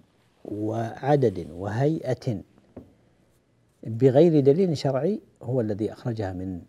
وعدد 0.46 1.48
وهيئة 1.52 2.42
بغير 3.84 4.40
دليل 4.40 4.78
شرعي 4.78 5.22
هو 5.42 5.62
الذي 5.62 5.94
أخرجها 5.94 6.34
من 6.34 6.62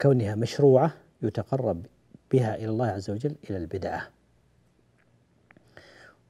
كونها 0.00 0.34
مشروعة 0.34 0.94
يتقرب 1.22 1.86
بها 2.32 2.54
إلى 2.54 2.68
الله 2.68 2.86
عز 2.86 3.10
وجل 3.10 3.34
إلى 3.50 3.56
البدعة. 3.56 4.08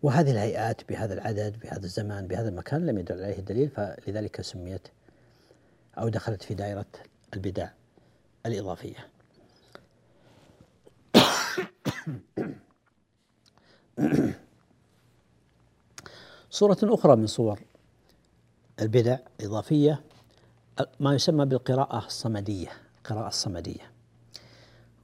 وهذه 0.02 0.30
الهيئات 0.30 0.88
بهذا 0.88 1.14
العدد 1.14 1.60
بهذا 1.62 1.84
الزمان 1.84 2.26
بهذا 2.26 2.48
المكان 2.48 2.86
لم 2.86 2.98
يدل 2.98 3.22
عليه 3.24 3.38
الدليل 3.38 3.68
فلذلك 3.68 4.40
سميت 4.40 4.88
أو 5.98 6.08
دخلت 6.08 6.42
في 6.42 6.54
دائرة 6.54 6.86
البدع 7.34 7.68
الإضافية. 8.46 9.08
صورة 16.56 16.78
أخرى 16.82 17.16
من 17.16 17.26
صور 17.26 17.60
البدع 18.80 19.18
الإضافية 19.40 20.00
ما 21.00 21.14
يسمى 21.14 21.44
بالقراءة 21.44 22.06
الصمدية 22.06 22.68
القراءة 22.98 23.28
الصمدية. 23.28 23.92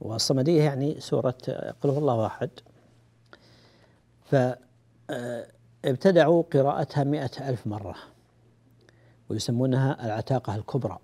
والصمدية 0.01 0.63
يعني 0.63 0.99
سورة 0.99 1.37
قل 1.81 1.89
هو 1.89 1.97
الله 1.97 2.25
أحد. 2.25 2.49
فابتدعوا 5.83 6.43
قراءتها 6.53 7.03
مئة 7.03 7.49
ألف 7.49 7.67
مرة 7.67 7.95
ويسمونها 9.29 10.05
العتاقة 10.05 10.55
الكبرى. 10.55 10.99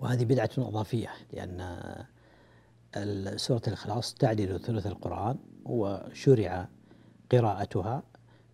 وهذه 0.00 0.24
بدعة 0.24 0.50
إضافية 0.58 1.10
لأن 1.32 1.84
سورة 3.36 3.62
الإخلاص 3.66 4.14
تعدل 4.14 4.60
ثلث 4.60 4.86
القرآن 4.86 5.38
وشرع 5.64 6.68
قراءتها. 7.32 8.02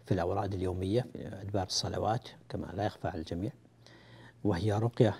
في 0.06 0.14
الأوراد 0.14 0.54
اليومية 0.54 1.06
في 1.12 1.26
أدبار 1.26 1.66
الصلوات 1.66 2.28
كما 2.48 2.66
لا 2.74 2.86
يخفى 2.86 3.08
على 3.08 3.18
الجميع. 3.18 3.52
وهي 4.44 4.72
رقية 4.72 5.16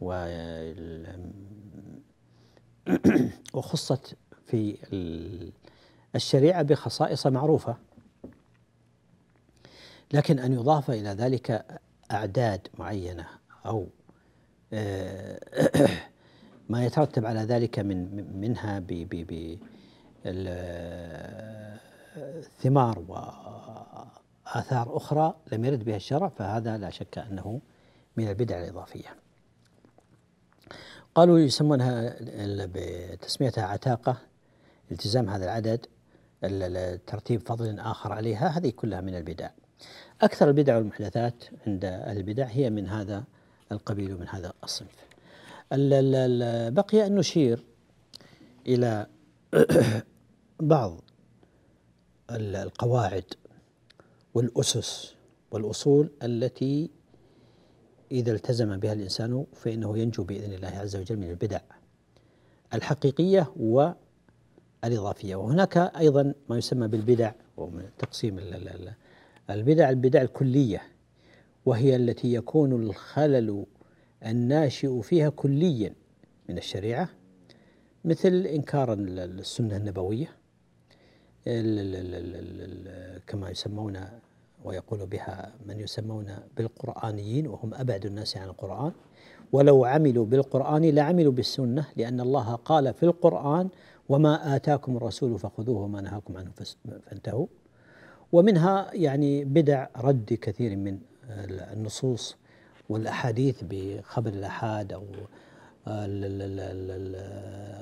وخصت 3.54 4.16
في 4.46 4.76
الشريعة 6.14 6.62
بخصائص 6.62 7.26
معروفة. 7.26 7.76
لكن 10.12 10.38
أن 10.38 10.52
يضاف 10.52 10.90
إلى 10.90 11.08
ذلك 11.08 11.80
أعداد 12.10 12.68
معينة 12.78 13.26
أو 13.66 13.86
آه، 14.72 15.40
ما 16.70 16.84
يترتب 16.84 17.26
على 17.26 17.40
ذلك 17.40 17.78
من 17.78 18.26
منها 18.40 18.78
ب 18.78 18.86
ب 19.10 19.58
ثمار 22.58 22.98
وآثار 23.08 24.96
أخرى 24.96 25.34
لم 25.52 25.64
يرد 25.64 25.84
بها 25.84 25.96
الشرع 25.96 26.28
فهذا 26.28 26.78
لا 26.78 26.90
شك 26.90 27.18
أنه 27.18 27.60
من 28.16 28.28
البدع 28.28 28.58
الإضافية. 28.58 29.14
قالوا 31.14 31.38
يسمونها 31.38 32.16
بتسميتها 32.66 33.64
عتاقة 33.64 34.16
التزام 34.90 35.28
هذا 35.28 35.44
العدد 35.44 35.86
ترتيب 37.06 37.40
فضل 37.48 37.80
آخر 37.80 38.12
عليها 38.12 38.48
هذه 38.48 38.70
كلها 38.70 39.00
من 39.00 39.14
البدع. 39.14 39.50
أكثر 40.22 40.48
البدع 40.48 40.76
والمحدثات 40.76 41.44
عند 41.66 41.84
البدع 41.84 42.44
هي 42.44 42.70
من 42.70 42.88
هذا 42.88 43.24
القبيل 43.72 44.14
ومن 44.14 44.28
هذا 44.28 44.52
الصنف. 44.64 45.06
بقي 46.70 47.06
أن 47.06 47.14
نشير 47.14 47.64
إلى 48.66 49.06
بعض 50.60 51.00
القواعد 52.30 53.24
والأسس 54.34 55.14
والأصول 55.50 56.10
التي 56.22 56.90
إذا 58.12 58.32
التزم 58.32 58.76
بها 58.76 58.92
الإنسان 58.92 59.46
فإنه 59.52 59.98
ينجو 59.98 60.24
بإذن 60.24 60.52
الله 60.52 60.68
عز 60.68 60.96
وجل 60.96 61.16
من 61.16 61.30
البدع 61.30 61.60
الحقيقية 62.74 63.52
والإضافية. 63.56 65.36
وهناك 65.36 65.76
أيضا 65.76 66.34
ما 66.48 66.58
يسمى 66.58 66.88
بالبدع 66.88 67.32
ومن 67.56 67.88
تقسيم 67.98 68.38
البدع 69.50 69.90
البدع 69.90 70.22
الكلية 70.22 70.82
وهي 71.66 71.96
التي 71.96 72.34
يكون 72.34 72.72
الخلل 72.72 73.66
الناشئ 74.26 75.00
فيها 75.00 75.28
كليا 75.28 75.94
من 76.48 76.58
الشريعة 76.58 77.08
مثل 78.04 78.28
إنكار 78.46 78.92
السنة 78.92 79.76
النبوية 79.76 80.35
كما 83.26 83.50
يسمون 83.50 83.98
ويقول 84.64 85.06
بها 85.06 85.52
من 85.66 85.80
يسمون 85.80 86.26
بالقرآنيين 86.56 87.46
وهم 87.46 87.74
أبعد 87.74 88.06
الناس 88.06 88.36
عن 88.36 88.48
القرآن. 88.48 88.92
ولو 89.52 89.84
عملوا 89.84 90.26
بالقرآن 90.26 90.84
لعملوا 90.84 91.32
بالسنة 91.32 91.86
لأن 91.96 92.20
الله 92.20 92.54
قال 92.54 92.94
في 92.94 93.02
القرآن 93.02 93.68
وما 94.08 94.56
آتاكم 94.56 94.96
الرسول 94.96 95.38
فخذوه 95.38 95.82
وما 95.82 96.00
نهاكم 96.00 96.36
عنه 96.36 96.50
فانتهوا. 97.06 97.46
ومنها 98.32 98.90
يعني 98.94 99.44
بدع 99.44 99.86
رد 99.96 100.38
كثير 100.42 100.76
من 100.76 100.98
النصوص 101.72 102.36
والأحاديث 102.88 103.64
بخبر 103.70 104.30
الأحاد 104.30 104.92
أو 104.92 105.04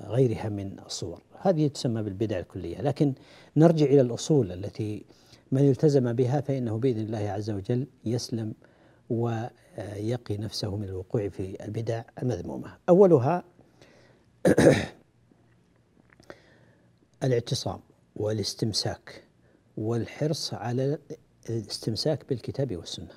غيرها 0.08 0.48
من 0.48 0.76
الصور 0.86 1.22
هذه 1.40 1.68
تسمى 1.68 2.02
بالبدع 2.02 2.38
الكلية. 2.38 2.82
لكن 2.82 3.14
نرجع 3.56 3.86
إلى 3.86 4.00
الأصول 4.00 4.52
التي 4.52 5.04
من 5.52 5.70
التزم 5.70 6.12
بها 6.12 6.40
فإنه 6.40 6.78
بإذن 6.78 7.00
الله 7.00 7.30
عز 7.30 7.50
وجل 7.50 7.86
يسلم 8.04 8.54
ويقي 9.10 10.36
نفسه 10.36 10.76
من 10.76 10.84
الوقوع 10.84 11.28
في 11.28 11.64
البدع 11.64 12.02
المذمومة. 12.22 12.76
أولها 12.88 13.44
الاعتصام 17.24 17.80
والاستمساك 18.16 19.24
والحرص 19.76 20.54
على 20.54 20.98
الاستمساك 21.50 22.28
بالكتاب 22.28 22.76
والسنة. 22.76 23.12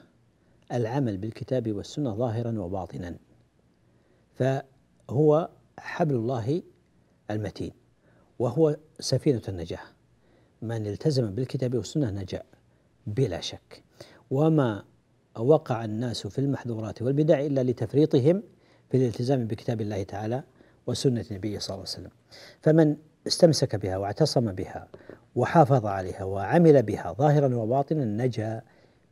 العمل 0.71 1.17
بالكتاب 1.17 1.71
والسنة 1.71 2.15
ظاهرا 2.15 2.59
وباطنا. 2.59 3.15
فهو 5.07 5.49
حبل 5.79 6.15
الله 6.15 6.61
المتين 7.31 7.71
وهو 8.39 8.77
سفينة 8.99 9.41
النجاة. 9.49 9.79
من 10.61 10.87
التزم 10.87 11.35
بالكتاب 11.35 11.75
والسنة 11.75 12.11
نجا 12.11 12.43
بلا 13.07 13.41
شك. 13.41 13.83
وما 14.31 14.83
وقع 15.39 15.85
الناس 15.85 16.27
في 16.27 16.39
المحظورات 16.39 17.01
والبدع 17.01 17.39
إلا 17.39 17.63
لتفريطهم 17.63 18.43
في 18.89 18.97
الالتزام 18.97 19.47
بكتاب 19.47 19.81
الله 19.81 20.03
تعالى 20.03 20.43
وسنة 20.87 21.25
النبي 21.31 21.59
صلى 21.59 21.75
الله 21.75 21.85
عليه 21.87 21.99
وسلم. 21.99 22.11
فمن 22.61 22.95
استمسك 23.27 23.75
بها 23.75 23.97
واعتصم 23.97 24.51
بها 24.51 24.87
وحافظ 25.35 25.85
عليها 25.85 26.23
وعمل 26.23 26.83
بها 26.83 27.13
ظاهرا 27.13 27.55
وباطنا 27.55 28.05
نجا 28.05 28.61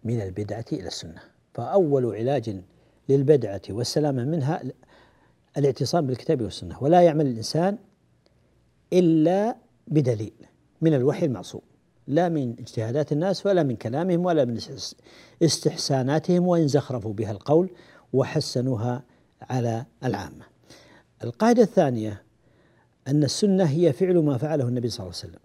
من 0.03 0.21
البدعة 0.21 0.65
إلى 0.73 0.87
السنة. 0.87 1.21
فأول 1.53 2.15
علاج 2.15 2.61
للبدعة 3.09 3.61
والسلامة 3.69 4.23
منها 4.23 4.61
الاعتصام 5.57 6.07
بالكتاب 6.07 6.41
والسنة 6.41 6.83
ولا 6.83 7.01
يعمل 7.01 7.27
الإنسان 7.27 7.77
إلا 8.93 9.55
بدليل 9.87 10.33
من 10.81 10.93
الوحي 10.93 11.25
المعصوم 11.25 11.61
لا 12.07 12.29
من 12.29 12.51
اجتهادات 12.59 13.11
الناس 13.11 13.45
ولا 13.45 13.63
من 13.63 13.75
كلامهم 13.75 14.25
ولا 14.25 14.45
من 14.45 14.57
استحساناتهم 15.43 16.47
وإن 16.47 16.67
زخرفوا 16.67 17.13
بها 17.13 17.31
القول 17.31 17.69
وحسنوها 18.13 19.03
على 19.41 19.85
العامة. 20.03 20.45
القاعدة 21.23 21.63
الثانية 21.63 22.23
أن 23.07 23.23
السنة 23.23 23.63
هي 23.63 23.93
فعل 23.93 24.17
ما 24.17 24.37
فعله 24.37 24.67
النبي 24.67 24.89
صلى 24.89 24.99
الله 24.99 25.17
عليه 25.17 25.29
وسلم 25.29 25.41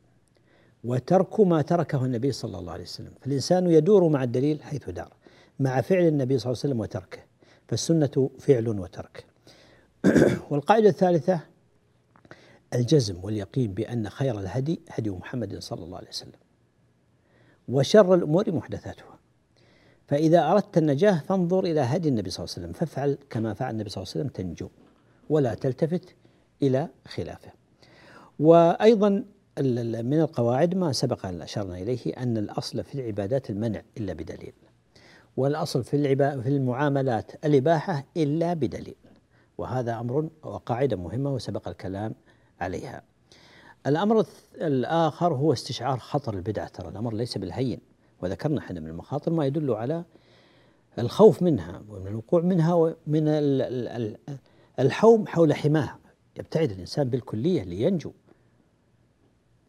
وترك 0.85 1.41
ما 1.41 1.63
تركه 1.63 2.05
النبي 2.05 2.33
صلى 2.33 2.59
الله 2.59 2.73
عليه 2.73 2.83
وسلم. 2.83 3.13
فالإنسان 3.21 3.71
يدور 3.71 4.09
مع 4.09 4.23
الدليل 4.23 4.63
حيث 4.63 4.91
دار 4.91 5.13
مع 5.61 5.81
فعل 5.81 6.07
النبي 6.07 6.39
صلى 6.39 6.51
الله 6.51 6.61
عليه 6.63 6.71
وسلم 6.71 6.81
وتركه 6.81 7.19
فالسنة 7.69 8.31
فعل 8.39 8.69
وترك. 8.69 9.30
والقاعدة 10.51 10.89
الثالثة 10.89 11.41
الجزم 12.75 13.25
واليقين 13.25 13.75
بأن 13.75 14.09
خير 14.09 14.41
الهدي 14.41 14.81
هدي 14.89 15.11
محمد 15.11 15.59
صلى 15.59 15.85
الله 15.85 15.97
عليه 15.99 16.09
وسلم 16.09 16.41
وشر 17.69 18.15
الأمور 18.15 18.53
محدثاتها. 18.53 19.19
فإذا 20.09 20.51
أردت 20.51 20.79
النجاة 20.79 21.23
فانظر 21.29 21.65
إلى 21.65 21.81
هدي 21.81 22.09
النبي 22.09 22.31
صلى 22.31 22.45
الله 22.45 22.55
عليه 22.57 22.67
وسلم 22.67 22.73
فافعل 22.73 23.19
كما 23.31 23.55
فعل 23.55 23.71
النبي 23.71 23.91
صلى 23.91 24.03
الله 24.03 24.13
عليه 24.15 24.25
وسلم 24.25 24.47
تنجو 24.47 24.69
ولا 25.29 25.55
تلتفت 25.55 26.15
إلى 26.63 26.89
خلافه. 27.07 27.51
وأيضا 28.39 29.09
من 30.03 30.21
القواعد 30.21 30.75
ما 30.75 30.93
سبق 30.93 31.27
أن 31.27 31.43
أشرنا 31.43 31.79
إليه 31.79 32.13
أن 32.17 32.37
الأصل 32.37 32.85
في 32.85 32.95
العبادات 32.95 33.51
المنع 33.51 33.83
إلا 33.99 34.13
بدليل 34.13 34.53
والأصل 35.37 35.85
في 35.85 36.17
في 36.17 36.49
المعاملات 36.49 37.45
الإباحة 37.45 38.05
إلا 38.17 38.55
بدليل. 38.55 38.95
وهذا 39.61 40.01
أمر 40.01 40.29
وقاعدة 40.43 40.97
مهمة 40.97 41.35
وسبق 41.35 41.69
الكلام 41.69 42.15
عليها. 42.61 43.03
الأمر 43.87 44.27
الآخر 44.55 45.35
هو 45.35 45.53
استشعار 45.53 45.99
خطر 45.99 46.35
البدعة 46.35 46.69
ترى 46.69 46.89
الأمر 46.89 47.15
ليس 47.15 47.39
بالهين. 47.39 47.81
وذكرنا 48.23 48.59
إحنا 48.59 48.81
من 48.81 48.89
المخاطر 48.89 49.33
ما 49.33 49.47
يدل 49.47 49.71
على 49.71 50.05
الخوف 50.99 51.43
منها 51.43 51.83
ومن 51.89 52.07
الوقوع 52.07 52.41
منها 52.41 52.75
ومن 52.75 53.29
الحوم 54.79 55.27
حول 55.27 55.55
حماها. 55.55 55.99
يبتعد 56.37 56.71
الإنسان 56.71 57.11
بالكلية 57.11 57.63
لينجو 57.63 58.13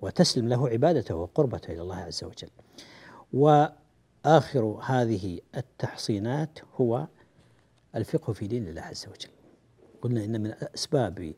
وتسلم 0.01 0.47
له 0.47 0.69
عبادته 0.69 1.15
وقربته 1.15 1.73
إلى 1.73 1.81
الله 1.81 1.95
عز 1.95 2.23
وجل. 2.23 2.49
وآخر 3.33 4.79
هذه 4.85 5.39
التحصينات 5.57 6.59
هو 6.81 7.07
الفقه 7.95 8.33
في 8.33 8.47
دين 8.47 8.67
الله 8.67 8.81
عز 8.81 9.07
وجل. 9.07 9.40
قلنا 10.01 10.25
إن 10.25 10.41
من 10.41 10.53
أسباب 10.75 11.33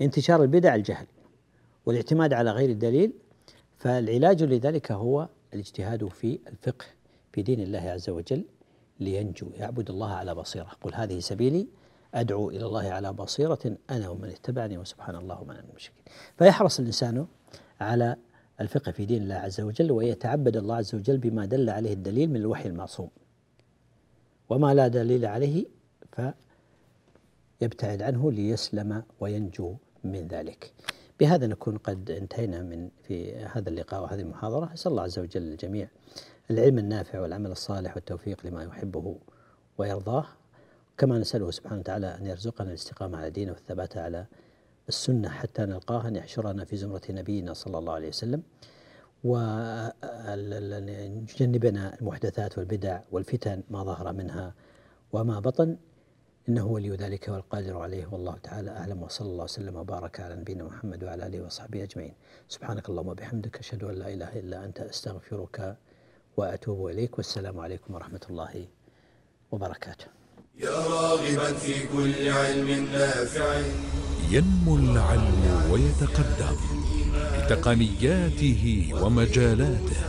انتشار 0.00 0.42
البدع 0.42 0.74
الجهل 0.74 1.06
والاعتماد 1.86 2.32
على 2.32 2.50
غير 2.50 2.70
الدليل 2.70 3.12
فالعلاج 3.78 4.42
لذلك 4.42 4.92
هو 4.92 5.28
الاجتهاد 5.54 6.08
في 6.08 6.38
الفقه 6.48 6.86
في 7.32 7.42
دين 7.42 7.60
الله 7.60 7.78
عز 7.78 8.10
وجل 8.10 8.44
لينجو 9.00 9.50
يعبد 9.54 9.90
الله 9.90 10.12
على 10.12 10.34
بصيرة. 10.34 10.70
قل 10.82 10.94
هذه 10.94 11.18
سبيلي 11.18 11.68
أدعو 12.14 12.50
إلى 12.50 12.64
الله 12.64 12.88
على 12.88 13.12
بصيرة 13.12 13.76
أنا 13.90 14.08
ومن 14.08 14.28
اتبعني 14.28 14.78
وسبحان 14.78 15.16
الله 15.16 15.40
ومن 15.40 15.56
المشركين. 15.56 16.02
فيحرص 16.38 16.80
الإنسان 16.80 17.26
على 17.80 18.16
الفقه 18.60 18.92
في 18.92 19.04
دين 19.04 19.22
الله 19.22 19.34
عز 19.34 19.60
وجل 19.60 19.92
ويتعبد 19.92 20.56
الله 20.56 20.76
عز 20.76 20.94
وجل 20.94 21.18
بما 21.18 21.44
دل 21.44 21.70
عليه 21.70 21.92
الدليل 21.92 22.30
من 22.30 22.36
الوحي 22.36 22.68
المعصوم. 22.68 23.10
وما 24.48 24.74
لا 24.74 24.88
دليل 24.88 25.26
عليه 25.26 25.66
ف 26.12 26.20
يبتعد 27.60 28.02
عنه 28.02 28.32
ليسلم 28.32 29.02
وينجو 29.20 29.76
من 30.04 30.28
ذلك. 30.28 30.72
بهذا 31.20 31.46
نكون 31.46 31.78
قد 31.78 32.10
انتهينا 32.10 32.62
من 32.62 32.90
في 33.02 33.36
هذا 33.36 33.68
اللقاء 33.68 34.02
وهذه 34.02 34.20
المحاضرة. 34.20 34.74
أسأل 34.74 34.90
الله 34.90 35.02
عز 35.02 35.18
وجل 35.18 35.42
للجميع 35.42 35.88
العلم 36.50 36.78
النافع 36.78 37.20
والعمل 37.20 37.50
الصالح 37.50 37.94
والتوفيق 37.96 38.46
لما 38.46 38.64
يحبه 38.64 39.16
ويرضاه. 39.78 40.26
كما 40.98 41.18
نسأله 41.18 41.50
سبحانه 41.50 41.80
وتعالى 41.80 42.06
أن 42.06 42.26
يرزقنا 42.26 42.68
الاستقامة 42.68 43.18
على 43.18 43.30
دينه 43.30 43.52
والثبات 43.52 43.96
على 43.96 44.26
السنة 44.88 45.28
حتى 45.28 45.62
نلقاه 45.62 46.08
أن 46.08 46.16
يحشرنا 46.16 46.64
في 46.64 46.76
زمرة 46.76 47.02
نبينا 47.10 47.52
صلى 47.52 47.78
الله 47.78 47.92
عليه 47.92 48.08
وسلم. 48.08 48.42
ويجنبنا 49.24 50.34
المحدثات 52.00 52.58
والبدع 52.58 53.00
والفتن 53.12 53.62
ما 53.70 53.84
ظهر 53.84 54.12
منها 54.12 54.54
وما 55.12 55.40
بطن. 55.40 55.76
إنه 56.48 56.66
ولي 56.66 56.90
ذلك 56.90 57.28
والقادر 57.28 57.78
عليه 57.78 58.06
والله 58.12 58.36
تعالى 58.42 58.70
أعلم 58.70 59.02
وصلى 59.02 59.28
الله 59.28 59.44
وسلم 59.44 59.76
وبارك 59.76 60.20
على 60.20 60.34
نبينا 60.36 60.64
محمد 60.64 61.04
وعلى 61.04 61.26
آله 61.26 61.40
وصحبه 61.44 61.82
أجمعين. 61.82 62.14
سبحانك 62.48 62.88
اللهم 62.88 63.08
وبحمدك 63.08 63.58
أشهد 63.58 63.84
أن 63.84 63.94
لا 63.94 64.08
إله 64.14 64.30
إلا 64.40 64.64
أنت 64.64 64.78
أستغفرك 64.80 65.76
وأتوب 66.36 66.86
إليك. 66.86 67.18
والسلام 67.18 67.60
عليكم 67.60 67.94
ورحمة 67.94 68.20
الله 68.30 68.66
وبركاته. 69.52 70.06
يا 70.58 70.70
راغبا 70.70 71.52
في 71.52 71.74
كل 71.92 72.28
علم 72.28 72.86
نافع. 72.92 73.62
ينمو 74.30 74.76
العلم 74.76 75.70
ويتقدم 75.70 76.56
بتقنياته 77.42 78.90
ومجالاته 79.02 80.00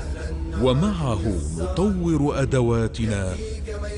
ومعه 0.63 1.23
نطور 1.57 2.41
أدواتنا 2.41 3.35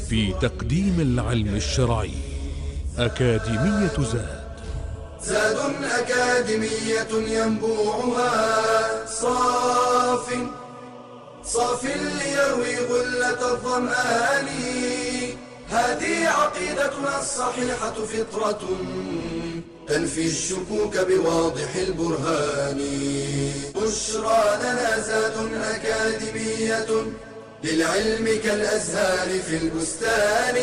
في 0.08 0.34
تقديم 0.34 1.00
العلم 1.00 1.56
الشرعي. 1.56 2.29
أكاديمية 3.00 3.98
زاد. 4.00 4.40
زاد 5.24 5.58
أكاديمية 5.84 7.12
ينبوعها. 7.12 9.06
صاف 9.06 10.34
صاف 11.44 11.84
ليروي 11.86 12.78
غلة 12.78 13.52
الظمآن. 13.52 14.48
هذه 15.70 16.28
عقيدتنا 16.28 17.20
الصحيحة 17.22 17.94
فطرة 17.94 18.60
تنفي 19.88 20.26
الشكوك 20.28 20.98
بواضح 20.98 21.76
البرهان. 21.76 22.80
بشرى 23.76 24.58
لنا 24.62 25.00
زاد 25.00 25.36
أكاديمية 25.74 26.88
للعلم 27.64 28.40
كالأزهار 28.44 29.40
في 29.40 29.58
البستان. 29.58 30.56